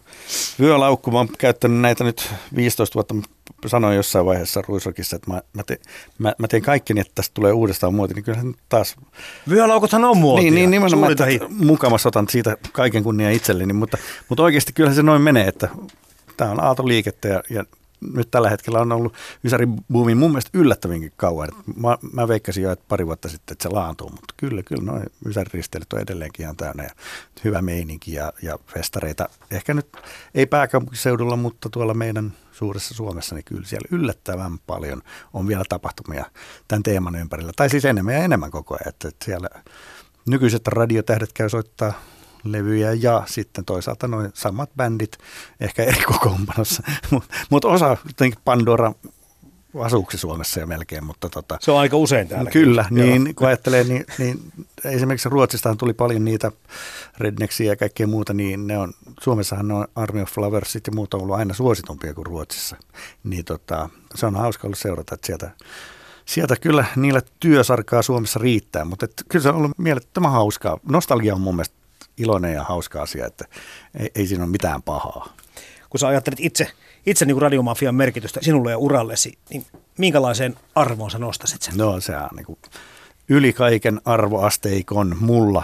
[0.60, 1.12] vyölaukku.
[1.12, 3.14] Mä oon käyttänyt näitä nyt 15 vuotta.
[3.14, 3.22] Mä
[3.68, 5.80] sanoin jossain vaiheessa Ruisrokissa, että mä, mä, te,
[6.18, 8.14] mä, mä teen kaikkeni, että tästä tulee uudestaan muoti.
[8.14, 8.96] Niin kyllähän taas...
[9.50, 10.44] Vyölaukuthan on muotia.
[10.44, 13.74] Niin, niin nimenomaan, että mukamassa otan siitä kaiken kunnia itselleni.
[13.74, 13.98] Mutta,
[14.30, 15.70] mutta oikeasti kyllähän se noin menee, että
[16.38, 17.66] tämä on aaltoliikettä ja, ja
[18.14, 19.14] nyt tällä hetkellä on ollut
[19.46, 21.50] Ysäri-buumi mun mielestä yllättävinkin kauan.
[21.76, 25.04] Mä, mä veikkasin jo että pari vuotta sitten, että se laantuu, mutta kyllä, kyllä noin
[25.26, 26.90] Ysäri-risteilyt on edelleenkin ihan täynnä ja
[27.44, 29.30] hyvä meininki ja, ja festareita.
[29.52, 29.88] Ehkä nyt
[30.36, 35.02] ei pääkaupunkiseudulla, mutta tuolla meidän suuressa Suomessa, niin kyllä siellä yllättävän paljon
[35.34, 36.26] on vielä tapahtumia
[36.68, 37.52] tämän teeman ympärillä.
[37.56, 39.50] Tai siis enemmän ja enemmän koko ajan, että, että siellä
[40.28, 41.94] nykyiset radiotähdet käy soittaa
[42.44, 45.18] levyjä ja sitten toisaalta noin samat bändit,
[45.60, 47.98] ehkä eri kokoonpanossa, mutta mut osa
[48.46, 48.94] Pandora
[49.80, 52.52] asuuksi Suomessa jo melkein, mutta tota, Se on aika usein täällä.
[52.52, 53.34] Kyllä, niin Joo.
[53.36, 54.40] kun ajattelee, niin, niin
[54.86, 56.52] esimerkiksi Ruotsistahan tuli paljon niitä
[57.18, 61.18] redneksiä ja kaikkea muuta, niin ne on, Suomessahan ne on Army of Flowersit ja muuta
[61.18, 62.76] ollut aina suositumpia kuin Ruotsissa.
[63.24, 65.52] Niin tota, se on hauska ollut seurata, että sieltä
[66.26, 70.80] sieltä kyllä niillä työsarkaa Suomessa riittää, mutta et, kyllä se on ollut mielettömän hauskaa.
[70.90, 71.76] Nostalgia on mun mielestä
[72.18, 73.46] iloinen ja hauska asia, että
[74.00, 75.34] ei, ei siinä ole mitään pahaa.
[75.90, 76.68] Kun sä ajattelet itse,
[77.06, 79.66] itse niin kuin radiomafian merkitystä sinulle ja urallesi, niin
[79.98, 81.78] minkälaiseen arvoon sä nostasit sen?
[81.78, 82.60] No se on niin kuin
[83.30, 85.64] yli kaiken arvoasteikon mulla.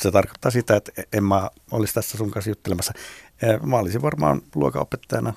[0.00, 2.92] Se tarkoittaa sitä, että en mä olisi tässä sun kanssa juttelemassa.
[3.62, 5.34] Mä olisin varmaan luokanopettajana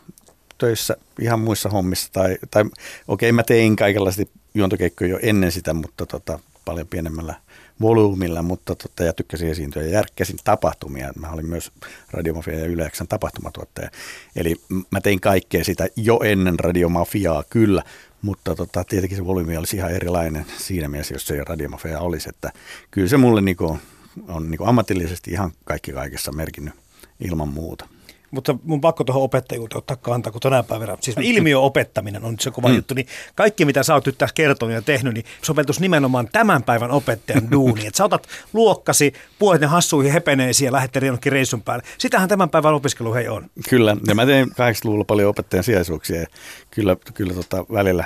[0.57, 2.09] töissä ihan muissa hommissa.
[2.13, 2.75] Tai, tai okei,
[3.07, 7.35] okay, mä tein kaikenlaisesti juontokeikkoja jo ennen sitä, mutta tota, paljon pienemmällä
[7.81, 11.13] volyymilla, mutta totta, ja tykkäsin esiintyä ja järkkäsin tapahtumia.
[11.19, 11.71] Mä olin myös
[12.11, 13.89] Radiomafia ja Yleksän tapahtumatuottaja.
[14.35, 14.55] Eli
[14.91, 17.83] mä tein kaikkea sitä jo ennen Radiomafiaa kyllä,
[18.21, 22.29] mutta tota, tietenkin se volyymi olisi ihan erilainen siinä mielessä, jos se ei Radiomafia olisi.
[22.29, 22.51] Että
[22.91, 23.79] kyllä se mulle niinku,
[24.27, 26.73] on niinku ammatillisesti ihan kaikki kaikessa merkinnyt
[27.19, 27.87] ilman muuta.
[28.31, 32.51] Mutta mun pakko tuohon opettajuuteen ottaa kantaa, kun tänä päivänä, siis ilmiöopettaminen on nyt se
[32.51, 32.75] kova mm.
[32.75, 36.63] juttu, niin kaikki mitä sä oot nyt tässä kertonut ja tehnyt, niin soveltus nimenomaan tämän
[36.63, 37.87] päivän opettajan duuni.
[37.87, 41.83] Että sä otat luokkasi, puolet ne hassuihin hepeneisiin ja lähdet jonnekin reissun päälle.
[41.97, 43.49] Sitähän tämän päivän opiskelu hei on.
[43.69, 46.27] Kyllä, ja mä tein 80-luvulla paljon opettajan sijaisuuksia ja
[46.71, 48.05] kyllä, kyllä tota välillä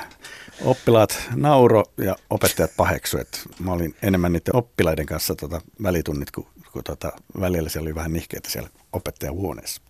[0.62, 3.18] oppilaat nauro ja opettajat paheksu.
[3.18, 7.96] että mä olin enemmän niiden oppilaiden kanssa tota välitunnit, kun, kun tota, välillä siellä oli
[7.96, 9.82] vähän nihkeitä siellä opettajan huoneessa.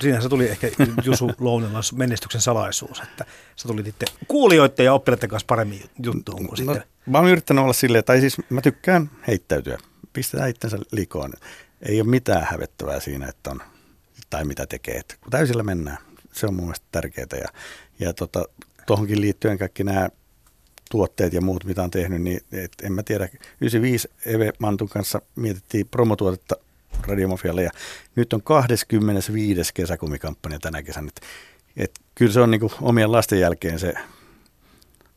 [0.00, 0.68] Siinähän se tuli ehkä
[1.04, 3.24] Jusu Lounelan menestyksen salaisuus, että
[3.56, 6.88] sä tulit itse kuulijoiden ja oppilaiden kanssa paremmin juttuun kuin no, sitten.
[7.06, 9.78] Mä oon yrittänyt olla silleen, tai siis mä tykkään heittäytyä,
[10.12, 11.32] pistetään itsensä likoon.
[11.82, 13.62] Ei ole mitään hävettävää siinä, että on,
[14.30, 15.98] tai mitä tekee, että kun täysillä mennään,
[16.32, 17.26] se on mun mielestä tärkeää.
[17.40, 17.48] Ja,
[17.98, 18.44] ja tota,
[18.86, 20.08] tuohonkin liittyen kaikki nämä
[20.90, 23.28] tuotteet ja muut, mitä on tehnyt, niin et en mä tiedä.
[23.60, 26.56] 95 Eve Mantun kanssa mietittiin promotuotetta
[27.06, 27.70] Radiomafialle ja
[28.16, 29.74] nyt on 25.
[29.74, 31.08] kesäkumikampanja tänä kesänä.
[31.08, 31.20] Et,
[31.76, 33.94] et kyllä se on niinku omien lasten jälkeen se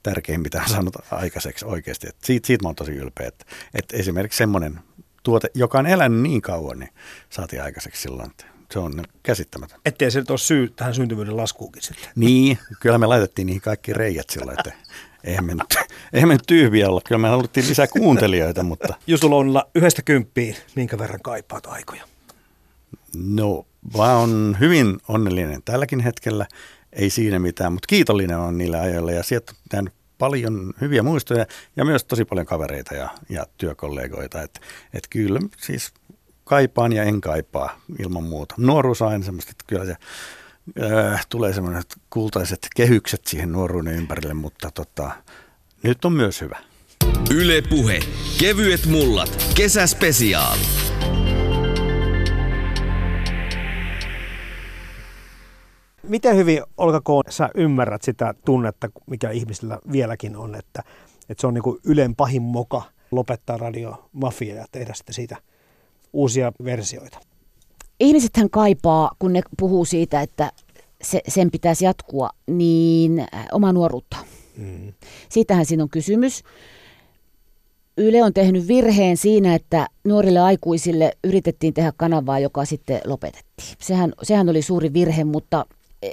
[0.03, 2.07] tärkein, mitä on saanut aikaiseksi oikeasti.
[2.07, 3.27] Et siitä, siitä mä oon tosi ylpeä.
[3.27, 4.79] Et, et esimerkiksi semmoinen
[5.23, 6.91] tuote, joka on elänyt niin kauan, niin
[7.29, 9.79] saatiin aikaiseksi silloin, että se on käsittämätön.
[9.85, 12.09] Ettei se nyt ole syy tähän syntyvyyden laskuukin sitten.
[12.15, 14.71] Niin, kyllä me laitettiin niihin kaikki reijät silloin, että
[15.25, 17.01] eihän me nyt, eihän me nyt tyhviä olla.
[17.07, 18.93] Kyllä me haluttiin lisää kuuntelijoita, mutta...
[19.07, 22.03] Justu Lounilla yhdestä kymppiin, minkä verran kaipaat aikoja?
[23.15, 23.65] No,
[23.97, 26.45] vaan on hyvin onnellinen tälläkin hetkellä.
[26.93, 31.45] Ei siinä mitään, mutta kiitollinen on niillä ajoilla ja sieltä on paljon hyviä muistoja
[31.75, 34.41] ja myös tosi paljon kavereita ja, ja työkollegoita.
[34.41, 34.59] Että
[34.93, 35.93] et kyllä siis
[36.43, 38.55] kaipaan ja en kaipaa ilman muuta.
[38.57, 39.95] Nuoruus on aina semmoista, että kyllä se
[40.83, 45.11] äh, tulee semmoiset kultaiset kehykset siihen nuoruuden ympärille, mutta tota,
[45.83, 46.59] nyt on myös hyvä.
[47.31, 47.99] Yle Puhe.
[48.39, 49.45] Kevyet mullat.
[49.55, 50.61] Kesäspesiaali.
[56.03, 60.83] Miten hyvin, Olga Koon, sä ymmärrät sitä tunnetta, mikä ihmisillä vieläkin on, että,
[61.29, 65.37] että se on niin kuin Ylen pahin moka lopettaa radio mafia ja tehdä sitten siitä
[66.13, 67.19] uusia versioita?
[67.99, 70.51] Ihmisethän kaipaa, kun ne puhuu siitä, että
[71.01, 74.17] se, sen pitäisi jatkua, niin äh, oma nuoruutta.
[74.57, 74.93] Mm.
[75.29, 76.43] Siitähän siinä on kysymys.
[77.97, 83.75] Yle on tehnyt virheen siinä, että nuorille aikuisille yritettiin tehdä kanavaa, joka sitten lopetettiin.
[83.79, 85.65] Sehän, sehän oli suuri virhe, mutta
[86.01, 86.09] e,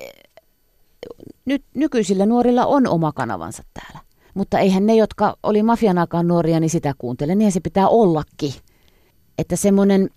[1.45, 4.01] nyt nykyisillä nuorilla on oma kanavansa täällä.
[4.35, 7.35] Mutta eihän ne, jotka oli mafian aikaan nuoria, niin sitä kuuntele.
[7.35, 8.53] Niin se pitää ollakin.
[9.39, 10.11] Että semmoinen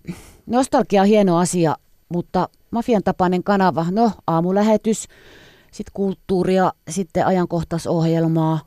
[0.46, 1.76] Nostalgia on hieno asia,
[2.10, 5.08] mutta mafian tapainen kanava, no aamulähetys,
[5.72, 8.60] sitten kulttuuria, sitten ajankohtaisohjelmaa,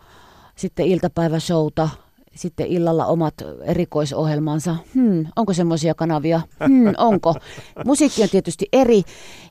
[0.56, 1.88] sitten iltapäiväshouta,
[2.34, 4.76] sitten illalla omat erikoisohjelmansa.
[4.94, 6.40] Hmm, onko semmoisia kanavia?
[6.66, 7.34] Hmm, onko?
[7.86, 9.02] Musiikki on tietysti eri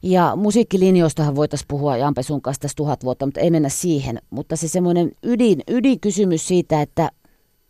[0.04, 4.20] ja musiikkilinjoistahan voitaisiin puhua Jampe sun kanssa tässä tuhat vuotta, mutta ei mennä siihen.
[4.30, 7.10] Mutta se semmoinen ydin, ydinkysymys siitä, että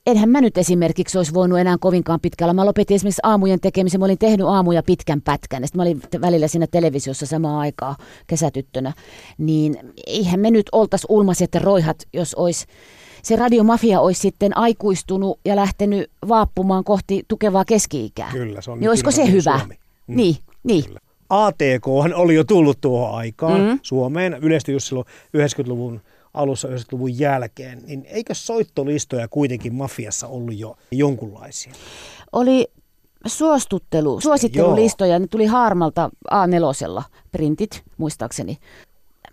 [0.08, 2.54] enhän mä nyt esimerkiksi olisi voinut enää kovinkaan pitkällä.
[2.54, 4.00] Mä lopetin esimerkiksi aamujen tekemisen.
[4.00, 5.64] Mä olin tehnyt aamuja pitkän pätkän.
[5.64, 7.96] Sitten mä olin välillä siinä televisiossa samaan aikaa
[8.28, 8.94] kesätyttönä.
[9.38, 9.78] Niin
[10.08, 12.66] eihän me nyt oltaisi ulmaset ja roihat, jos olisi
[13.24, 18.30] se radiomafia olisi sitten aikuistunut ja lähtenyt vaappumaan kohti tukevaa keski-ikää.
[18.32, 19.60] Kyllä, se on niin olisiko se hyvä?
[19.60, 19.76] Suomi.
[20.08, 20.16] Mm.
[20.16, 20.86] Niin, niin.
[20.86, 21.00] Kyllä.
[21.30, 23.80] ATK oli jo tullut tuohon aikaan mm.
[23.82, 25.06] Suomeen, yleisesti just silloin
[25.38, 26.02] 90-luvun
[26.38, 31.74] alussa 90-luvun jälkeen, niin eikö soittolistoja kuitenkin mafiassa ollut jo jonkunlaisia?
[32.32, 32.68] Oli
[33.26, 38.58] suostuttelu, suosittelulistoja, ne tuli Harmalta A4 printit, muistaakseni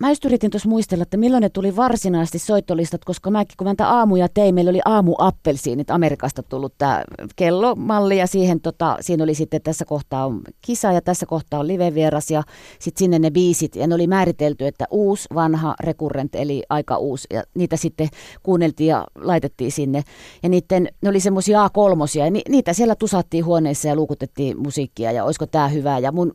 [0.00, 3.88] mä just yritin tuossa muistella, että milloin ne tuli varsinaisesti soittolistat, koska mäkin kun mä
[3.88, 7.04] aamuja tein, meillä oli aamu appelsiinit Amerikasta tullut tämä
[7.36, 11.68] kellomalli ja siihen tota, siinä oli sitten tässä kohtaa on kisa ja tässä kohtaa on
[11.68, 12.42] live-vieras ja
[12.78, 13.76] sitten sinne ne biisit.
[13.76, 17.26] Ja ne oli määritelty, että uusi, vanha, rekurrent eli aika uusi.
[17.32, 18.08] Ja niitä sitten
[18.42, 20.02] kuunneltiin ja laitettiin sinne.
[20.42, 25.12] Ja niiden, ne oli semmoisia A3 ja ni, niitä siellä tusattiin huoneessa ja luukutettiin musiikkia
[25.12, 25.98] ja olisiko tämä hyvää.
[25.98, 26.32] Ja mun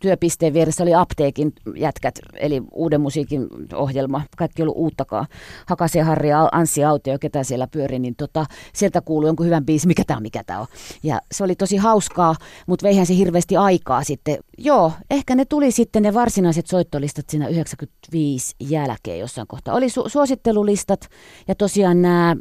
[0.00, 5.26] työpisteen vieressä oli apteekin jätkät, eli uuden musiikin ohjelma, kaikki ollut uuttakaan.
[5.66, 10.04] Hakase Harri Anssi Autio, ketä siellä pyöri, niin tota, sieltä kuului jonkun hyvän biisi, mikä
[10.06, 10.66] tämä on, mikä tämä on.
[11.02, 12.34] Ja se oli tosi hauskaa,
[12.66, 14.38] mutta veihän se hirveästi aikaa sitten.
[14.58, 19.74] Joo, ehkä ne tuli sitten ne varsinaiset soittolistat siinä 95 jälkeen jossain kohtaa.
[19.74, 21.08] Oli su- suosittelulistat
[21.48, 22.36] ja tosiaan nämä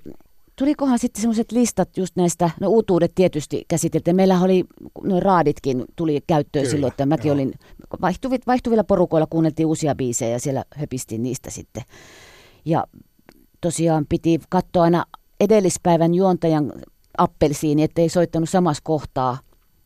[0.55, 4.15] tulikohan sitten semmoiset listat just näistä, no uutuudet tietysti käsiteltiin.
[4.15, 4.63] Meillä oli,
[5.03, 7.33] no raaditkin tuli käyttöön Kyllä, silloin, että mäkin joo.
[7.33, 7.53] olin,
[8.01, 11.83] vaihtuvilla, vaihtuvilla porukoilla kuunneltiin uusia biisejä ja siellä höpistiin niistä sitten.
[12.65, 12.87] Ja
[13.61, 15.05] tosiaan piti katsoa aina
[15.39, 16.73] edellispäivän juontajan
[17.17, 19.37] appelsiini, ettei soittanut samassa kohtaa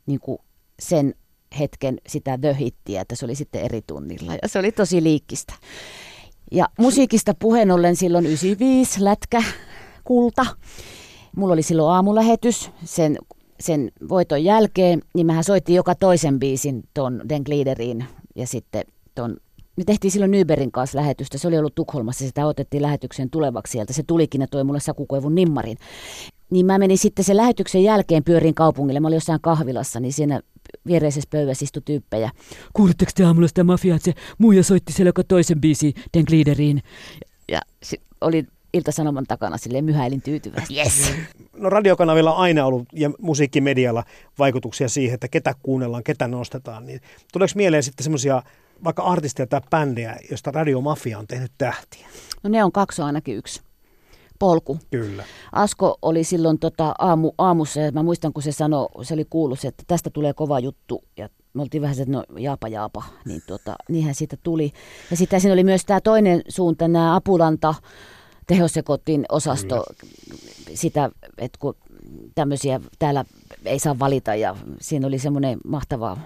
[0.06, 0.38] niin kuin
[0.80, 1.14] sen
[1.60, 2.56] hetken sitä The
[3.00, 5.54] että se oli sitten eri tunnilla ja se oli tosi liikkistä.
[6.52, 9.44] Ja musiikista puheen ollen silloin 95 lätkä
[10.08, 10.46] kulta.
[11.36, 13.18] Mulla oli silloin aamulähetys sen,
[13.60, 18.06] sen voiton jälkeen, niin mähän soitti joka toisen biisin ton Den Gliederiin
[18.36, 18.84] ja sitten
[19.16, 19.38] ton
[19.78, 21.38] me tehtiin silloin Nyberin kanssa lähetystä.
[21.38, 23.94] Se oli ollut Tukholmassa, sitä otettiin lähetykseen tulevaksi sieltä.
[23.94, 25.78] Se tulikin ja toi mulle sakukoivun nimmarin.
[26.50, 29.00] Niin mä menin sitten sen lähetyksen jälkeen pyörin kaupungille.
[29.00, 30.42] Mä olin jossain kahvilassa, niin siinä
[30.88, 32.32] viereisessä pöydässä istui tyyppejä.
[32.74, 36.82] Kuulitteko te aamulla sitä mafiaa, että se muija soitti siellä joka toisen biisi Den Gliederiin?
[37.52, 37.62] Ja
[38.22, 40.78] oli Ilta-Sanoman takana sille myhäilin tyytyväisesti.
[40.78, 41.14] Yes.
[41.58, 44.04] No radiokanavilla on aina ollut ja musiikkimedialla
[44.40, 46.86] vaikutuksia siihen, että ketä kuunnellaan, ketä nostetaan.
[46.86, 47.02] Niin
[47.34, 48.42] tuleeko mieleen sitten semmoisia
[48.84, 52.08] vaikka artisteja tai bändejä, josta radiomafia on tehnyt tähtiä?
[52.44, 53.62] No ne on kaksi ainakin yksi.
[54.40, 54.80] Polku.
[54.92, 55.24] Kyllä.
[55.52, 59.66] Asko oli silloin tota aamu, aamussa, ja mä muistan kun se sanoi, se oli kuullut,
[59.66, 63.42] että tästä tulee kova juttu, ja me oltiin vähän se, että no jaapa jaapa, niin
[63.48, 64.72] tota, niinhän siitä tuli.
[65.12, 67.76] Ja sitten siinä oli myös tämä toinen suunta, nämä Apulanta,
[68.48, 70.14] tehosekotin osasto Kyllä.
[70.74, 71.76] sitä, että kun
[72.36, 73.26] tämmöisiä täällä
[73.66, 76.18] ei saa valita ja siinä oli semmoinen mahtava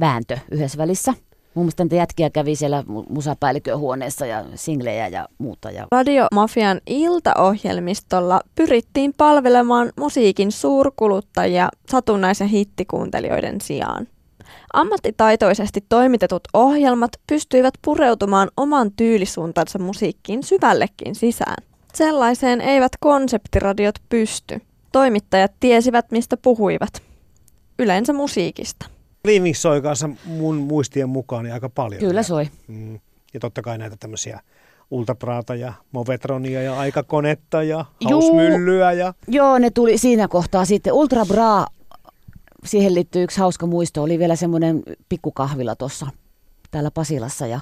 [0.00, 1.14] vääntö yhdessä välissä.
[1.54, 5.70] Mun mielestä niitä jätkiä kävi siellä musapäällikön huoneessa ja singlejä ja muuta.
[5.70, 5.86] Ja...
[5.92, 14.08] Radiomafian iltaohjelmistolla pyrittiin palvelemaan musiikin suurkuluttajia satunnaisen hittikuuntelijoiden sijaan.
[14.72, 21.69] Ammattitaitoisesti toimitetut ohjelmat pystyivät pureutumaan oman tyylisuuntansa musiikkiin syvällekin sisään.
[21.94, 24.60] Sellaiseen eivät konseptiradiot pysty.
[24.92, 27.02] Toimittajat tiesivät, mistä puhuivat.
[27.78, 28.86] Yleensä musiikista.
[29.24, 32.00] Remix soi kanssa mun muistien mukaan niin aika paljon.
[32.00, 32.48] Kyllä soi.
[32.68, 33.00] Mm.
[33.34, 34.40] Ja totta kai näitä tämmöisiä
[34.90, 38.92] Ultrapraata ja Movetronia ja Aikakonetta ja Hausmyllyä.
[38.92, 39.14] Ja...
[39.28, 40.92] Joo, ne tuli siinä kohtaa sitten.
[40.92, 41.66] Ultra Bra,
[42.64, 46.06] siihen liittyy yksi hauska muisto, oli vielä semmoinen pikkukahvila tuossa
[46.70, 47.60] täällä Pasilassa ja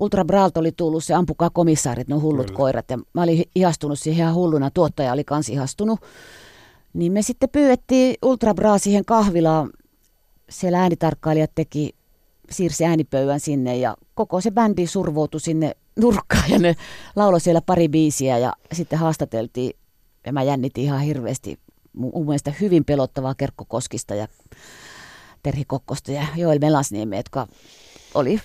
[0.00, 2.56] Ultra Bralt oli tullut se ampukaa komissaarit, ne hullut Kyllä.
[2.56, 2.90] koirat.
[2.90, 6.00] Ja mä olin ihastunut siihen ihan hulluna, tuottaja oli kans ihastunut.
[6.92, 9.70] Niin me sitten pyydettiin Ultra Braa siihen kahvilaan.
[10.50, 11.94] Siellä äänitarkkailijat teki,
[12.50, 16.76] siirsi äänipöydän sinne ja koko se bändi survoutui sinne nurkkaan ja ne
[17.16, 19.76] lauloi siellä pari biisiä ja sitten haastateltiin.
[20.26, 21.58] Ja mä jännitin ihan hirveästi
[21.92, 24.28] mun mielestä hyvin pelottavaa Kerkko Koskista ja
[25.42, 27.46] Terhi Kokkosta ja Joel Melasniemi, jotka
[28.14, 28.40] oli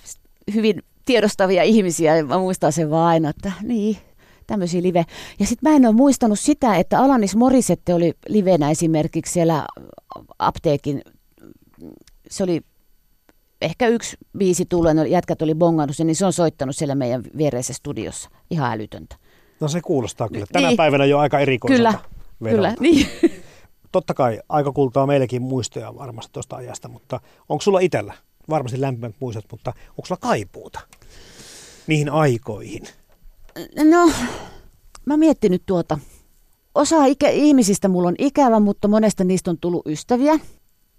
[0.54, 2.24] hyvin tiedostavia ihmisiä.
[2.24, 3.98] Mä muistan sen vaan aina, että niin,
[4.48, 5.06] tämmöisiä live.
[5.40, 9.66] Ja sitten mä en ole muistanut sitä, että Alanis Morisette oli livenä esimerkiksi siellä
[10.40, 11.02] apteekin.
[12.30, 12.62] Se oli
[13.62, 17.74] ehkä yksi biisi tullut, jätkät oli bongannut sen, niin se on soittanut siellä meidän viereisessä
[17.74, 18.30] studiossa.
[18.50, 19.16] Ihan älytöntä.
[19.60, 20.46] No se kuulostaa kyllä.
[20.52, 20.78] Tänä niin.
[20.78, 22.00] päivänä jo aika erikoiselta.
[22.40, 23.08] Kyllä, Kyllä, niin.
[23.92, 28.14] Totta kai aika kultaa meillekin muistoja varmasti tuosta ajasta, mutta onko sulla itsellä,
[28.50, 30.80] varmasti lämpimät muistot, mutta onko sulla kaipuuta
[31.88, 32.84] niihin aikoihin?
[33.84, 34.12] No,
[35.06, 36.00] mä oon miettinyt tuota.
[36.76, 40.40] Osa ikä, ihmisistä mulla on ikävä, mutta monesta niistä on tullut ystäviä.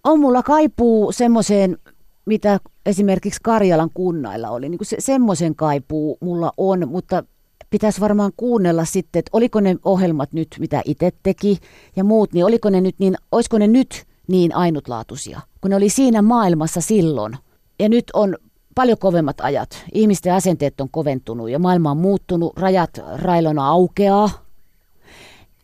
[0.05, 1.79] On mulla kaipuu semmoiseen,
[2.25, 4.69] mitä esimerkiksi Karjalan kunnailla oli.
[4.69, 7.25] Niin se, semmoisen kaipuu mulla on, mutta
[7.71, 11.59] pitäisi varmaan kuunnella sitten, että oliko ne ohjelmat nyt, mitä itse teki
[11.97, 15.89] ja muut, niin oliko ne nyt niin, olisiko ne nyt niin ainutlaatuisia, kun ne oli
[15.89, 17.37] siinä maailmassa silloin.
[17.79, 18.37] Ja nyt on
[18.75, 19.85] paljon kovemmat ajat.
[19.93, 24.31] Ihmisten asenteet on koventunut ja maailma on muuttunut, rajat railona aukeaa.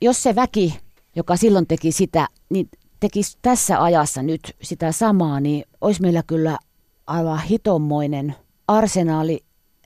[0.00, 0.78] Jos se väki,
[1.16, 2.68] joka silloin teki sitä, niin
[3.00, 6.58] tekisi tässä ajassa nyt sitä samaa, niin olisi meillä kyllä
[7.06, 8.34] aivan hitommoinen
[8.68, 9.40] arsenaali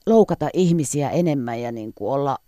[0.07, 2.39] loukata ihmisiä enemmän ja niin kuin olla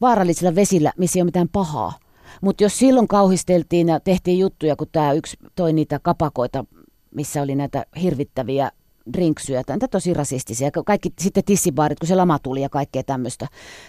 [0.00, 1.92] vaarallisilla vesillä, missä ei ole mitään pahaa.
[2.40, 6.64] Mutta jos silloin kauhisteltiin ja tehtiin juttuja, kun tämä yksi toi niitä kapakoita,
[7.14, 8.70] missä oli näitä hirvittäviä
[9.12, 10.70] drinksyjä, näitä tosi rasistisia.
[10.86, 13.46] Kaikki sitten tissibaarit, kun se lama tuli ja kaikkea tämmöistä.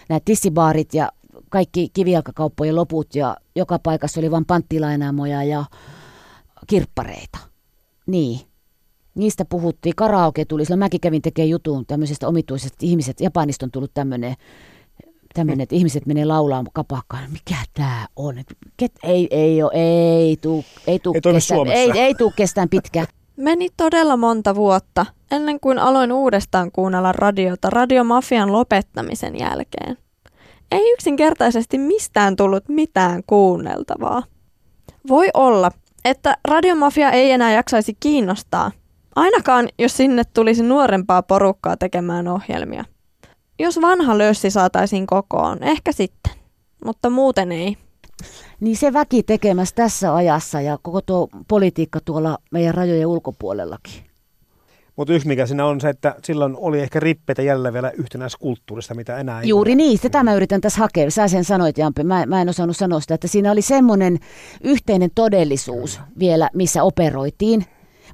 [0.08, 1.12] Nämä tissibaarit ja
[1.50, 5.64] kaikki kivijalkakauppojen loput ja joka paikassa oli vain panttilainaamoja ja
[6.66, 7.38] kirppareita.
[8.06, 8.40] Niin.
[9.14, 9.96] Niistä puhuttiin.
[9.96, 13.20] Karaoke tuli, sillä mäkin kävin tekemään jutun tämmöisestä omituisesta ihmiset.
[13.20, 14.34] Japanista on tullut tämmöinen
[15.34, 18.34] tämmöinen, että ihmiset menee laulaa kapakkaan, mikä tämä on?
[18.76, 23.06] Ket, ei, ei ole, ei tuu, ei tuu, Ei kestään, ei, ei tuu kestään pitkään.
[23.36, 29.98] Meni todella monta vuotta ennen kuin aloin uudestaan kuunnella radiota radiomafian lopettamisen jälkeen.
[30.72, 34.22] Ei yksinkertaisesti mistään tullut mitään kuunneltavaa.
[35.08, 35.70] Voi olla,
[36.04, 38.70] että radiomafia ei enää jaksaisi kiinnostaa,
[39.16, 42.84] ainakaan jos sinne tulisi nuorempaa porukkaa tekemään ohjelmia.
[43.58, 46.32] Jos vanha lössi saataisiin kokoon, ehkä sitten,
[46.84, 47.76] mutta muuten ei.
[48.60, 53.92] Niin se väki tekemässä tässä ajassa ja koko tuo politiikka tuolla meidän rajojen ulkopuolellakin.
[54.96, 59.18] Mutta yksi mikä siinä on se, että silloin oli ehkä rippeitä jäljellä vielä yhtenäiskulttuurista, mitä
[59.18, 59.76] enää ei Juuri ole.
[59.76, 61.10] niin, sitä mä yritän tässä hakea.
[61.10, 62.04] Sä sen sanoit, Jampe.
[62.04, 64.18] Mä, mä en osannut sanoa sitä, että siinä oli semmoinen
[64.64, 67.64] yhteinen todellisuus vielä, missä operoitiin.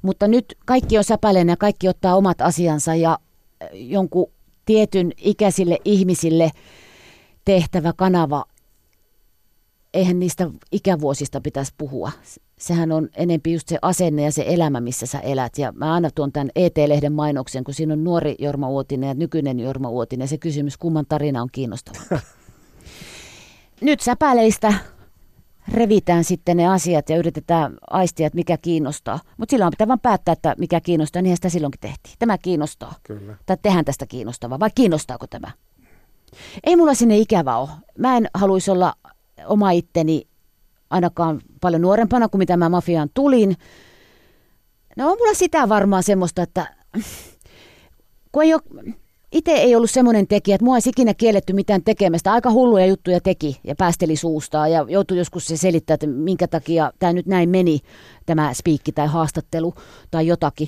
[0.01, 3.17] Mutta nyt kaikki on säpäleinen ja kaikki ottaa omat asiansa ja
[3.63, 4.31] äh, jonkun
[4.71, 6.51] tietyn ikäisille ihmisille
[7.45, 8.45] tehtävä kanava,
[9.93, 12.11] eihän niistä ikävuosista pitäisi puhua.
[12.59, 15.57] Sehän on enempi just se asenne ja se elämä, missä sä elät.
[15.57, 19.59] Ja mä aina tuon tämän ET-lehden mainoksen, kun siinä on nuori Jorma Uotinen ja nykyinen
[19.59, 20.27] Jorma Uotinen.
[20.27, 22.15] Se kysymys, kumman tarina on kiinnostavampi.
[23.81, 24.73] Nyt säpäleistä
[25.67, 29.19] revitään sitten ne asiat ja yritetään aistia, että mikä kiinnostaa.
[29.37, 32.15] Mutta silloin pitää vaan päättää, että mikä kiinnostaa, niin sitä silloinkin tehtiin.
[32.19, 32.95] Tämä kiinnostaa.
[33.03, 33.35] Kyllä.
[33.45, 35.51] Tai tehdään tästä kiinnostavaa, vai kiinnostaako tämä?
[36.63, 37.69] Ei mulla sinne ikävä ole.
[37.97, 38.93] Mä en haluaisi olla
[39.45, 40.27] oma itteni
[40.89, 43.55] ainakaan paljon nuorempana kuin mitä mä mafiaan tulin.
[44.97, 46.75] No on mulla sitä varmaan semmoista, että
[48.31, 48.61] kun ei ole,
[49.31, 52.33] itse ei ollut semmoinen tekijä, että mua ei ikinä kielletty mitään tekemästä.
[52.33, 56.91] Aika hulluja juttuja teki ja päästeli suustaan ja joutui joskus se selittää, että minkä takia
[56.99, 57.79] tämä nyt näin meni,
[58.25, 59.73] tämä spiikki tai haastattelu
[60.11, 60.67] tai jotakin.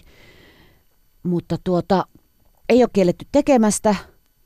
[1.24, 2.05] Mutta tuota,
[2.70, 3.95] ei ole kielletty tekemästä,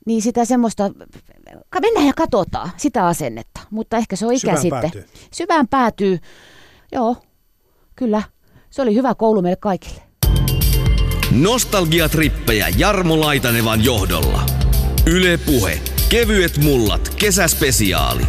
[0.06, 0.90] niin sitä semmoista,
[1.80, 3.60] mennään ja katsotaan sitä asennetta.
[3.70, 4.80] Mutta ehkä se on ikä Syvään sitten.
[4.80, 5.04] päätyy.
[5.34, 6.18] Syvään päätyy.
[6.92, 7.16] Joo,
[7.96, 8.22] kyllä.
[8.70, 10.07] Se oli hyvä koulu meille kaikille.
[11.30, 14.46] Nostalgiatrippejä Jarmo Laitanevan johdolla.
[15.06, 15.80] Yle Puhe.
[16.08, 17.14] Kevyet mullat.
[17.18, 18.22] Kesäspesiaali.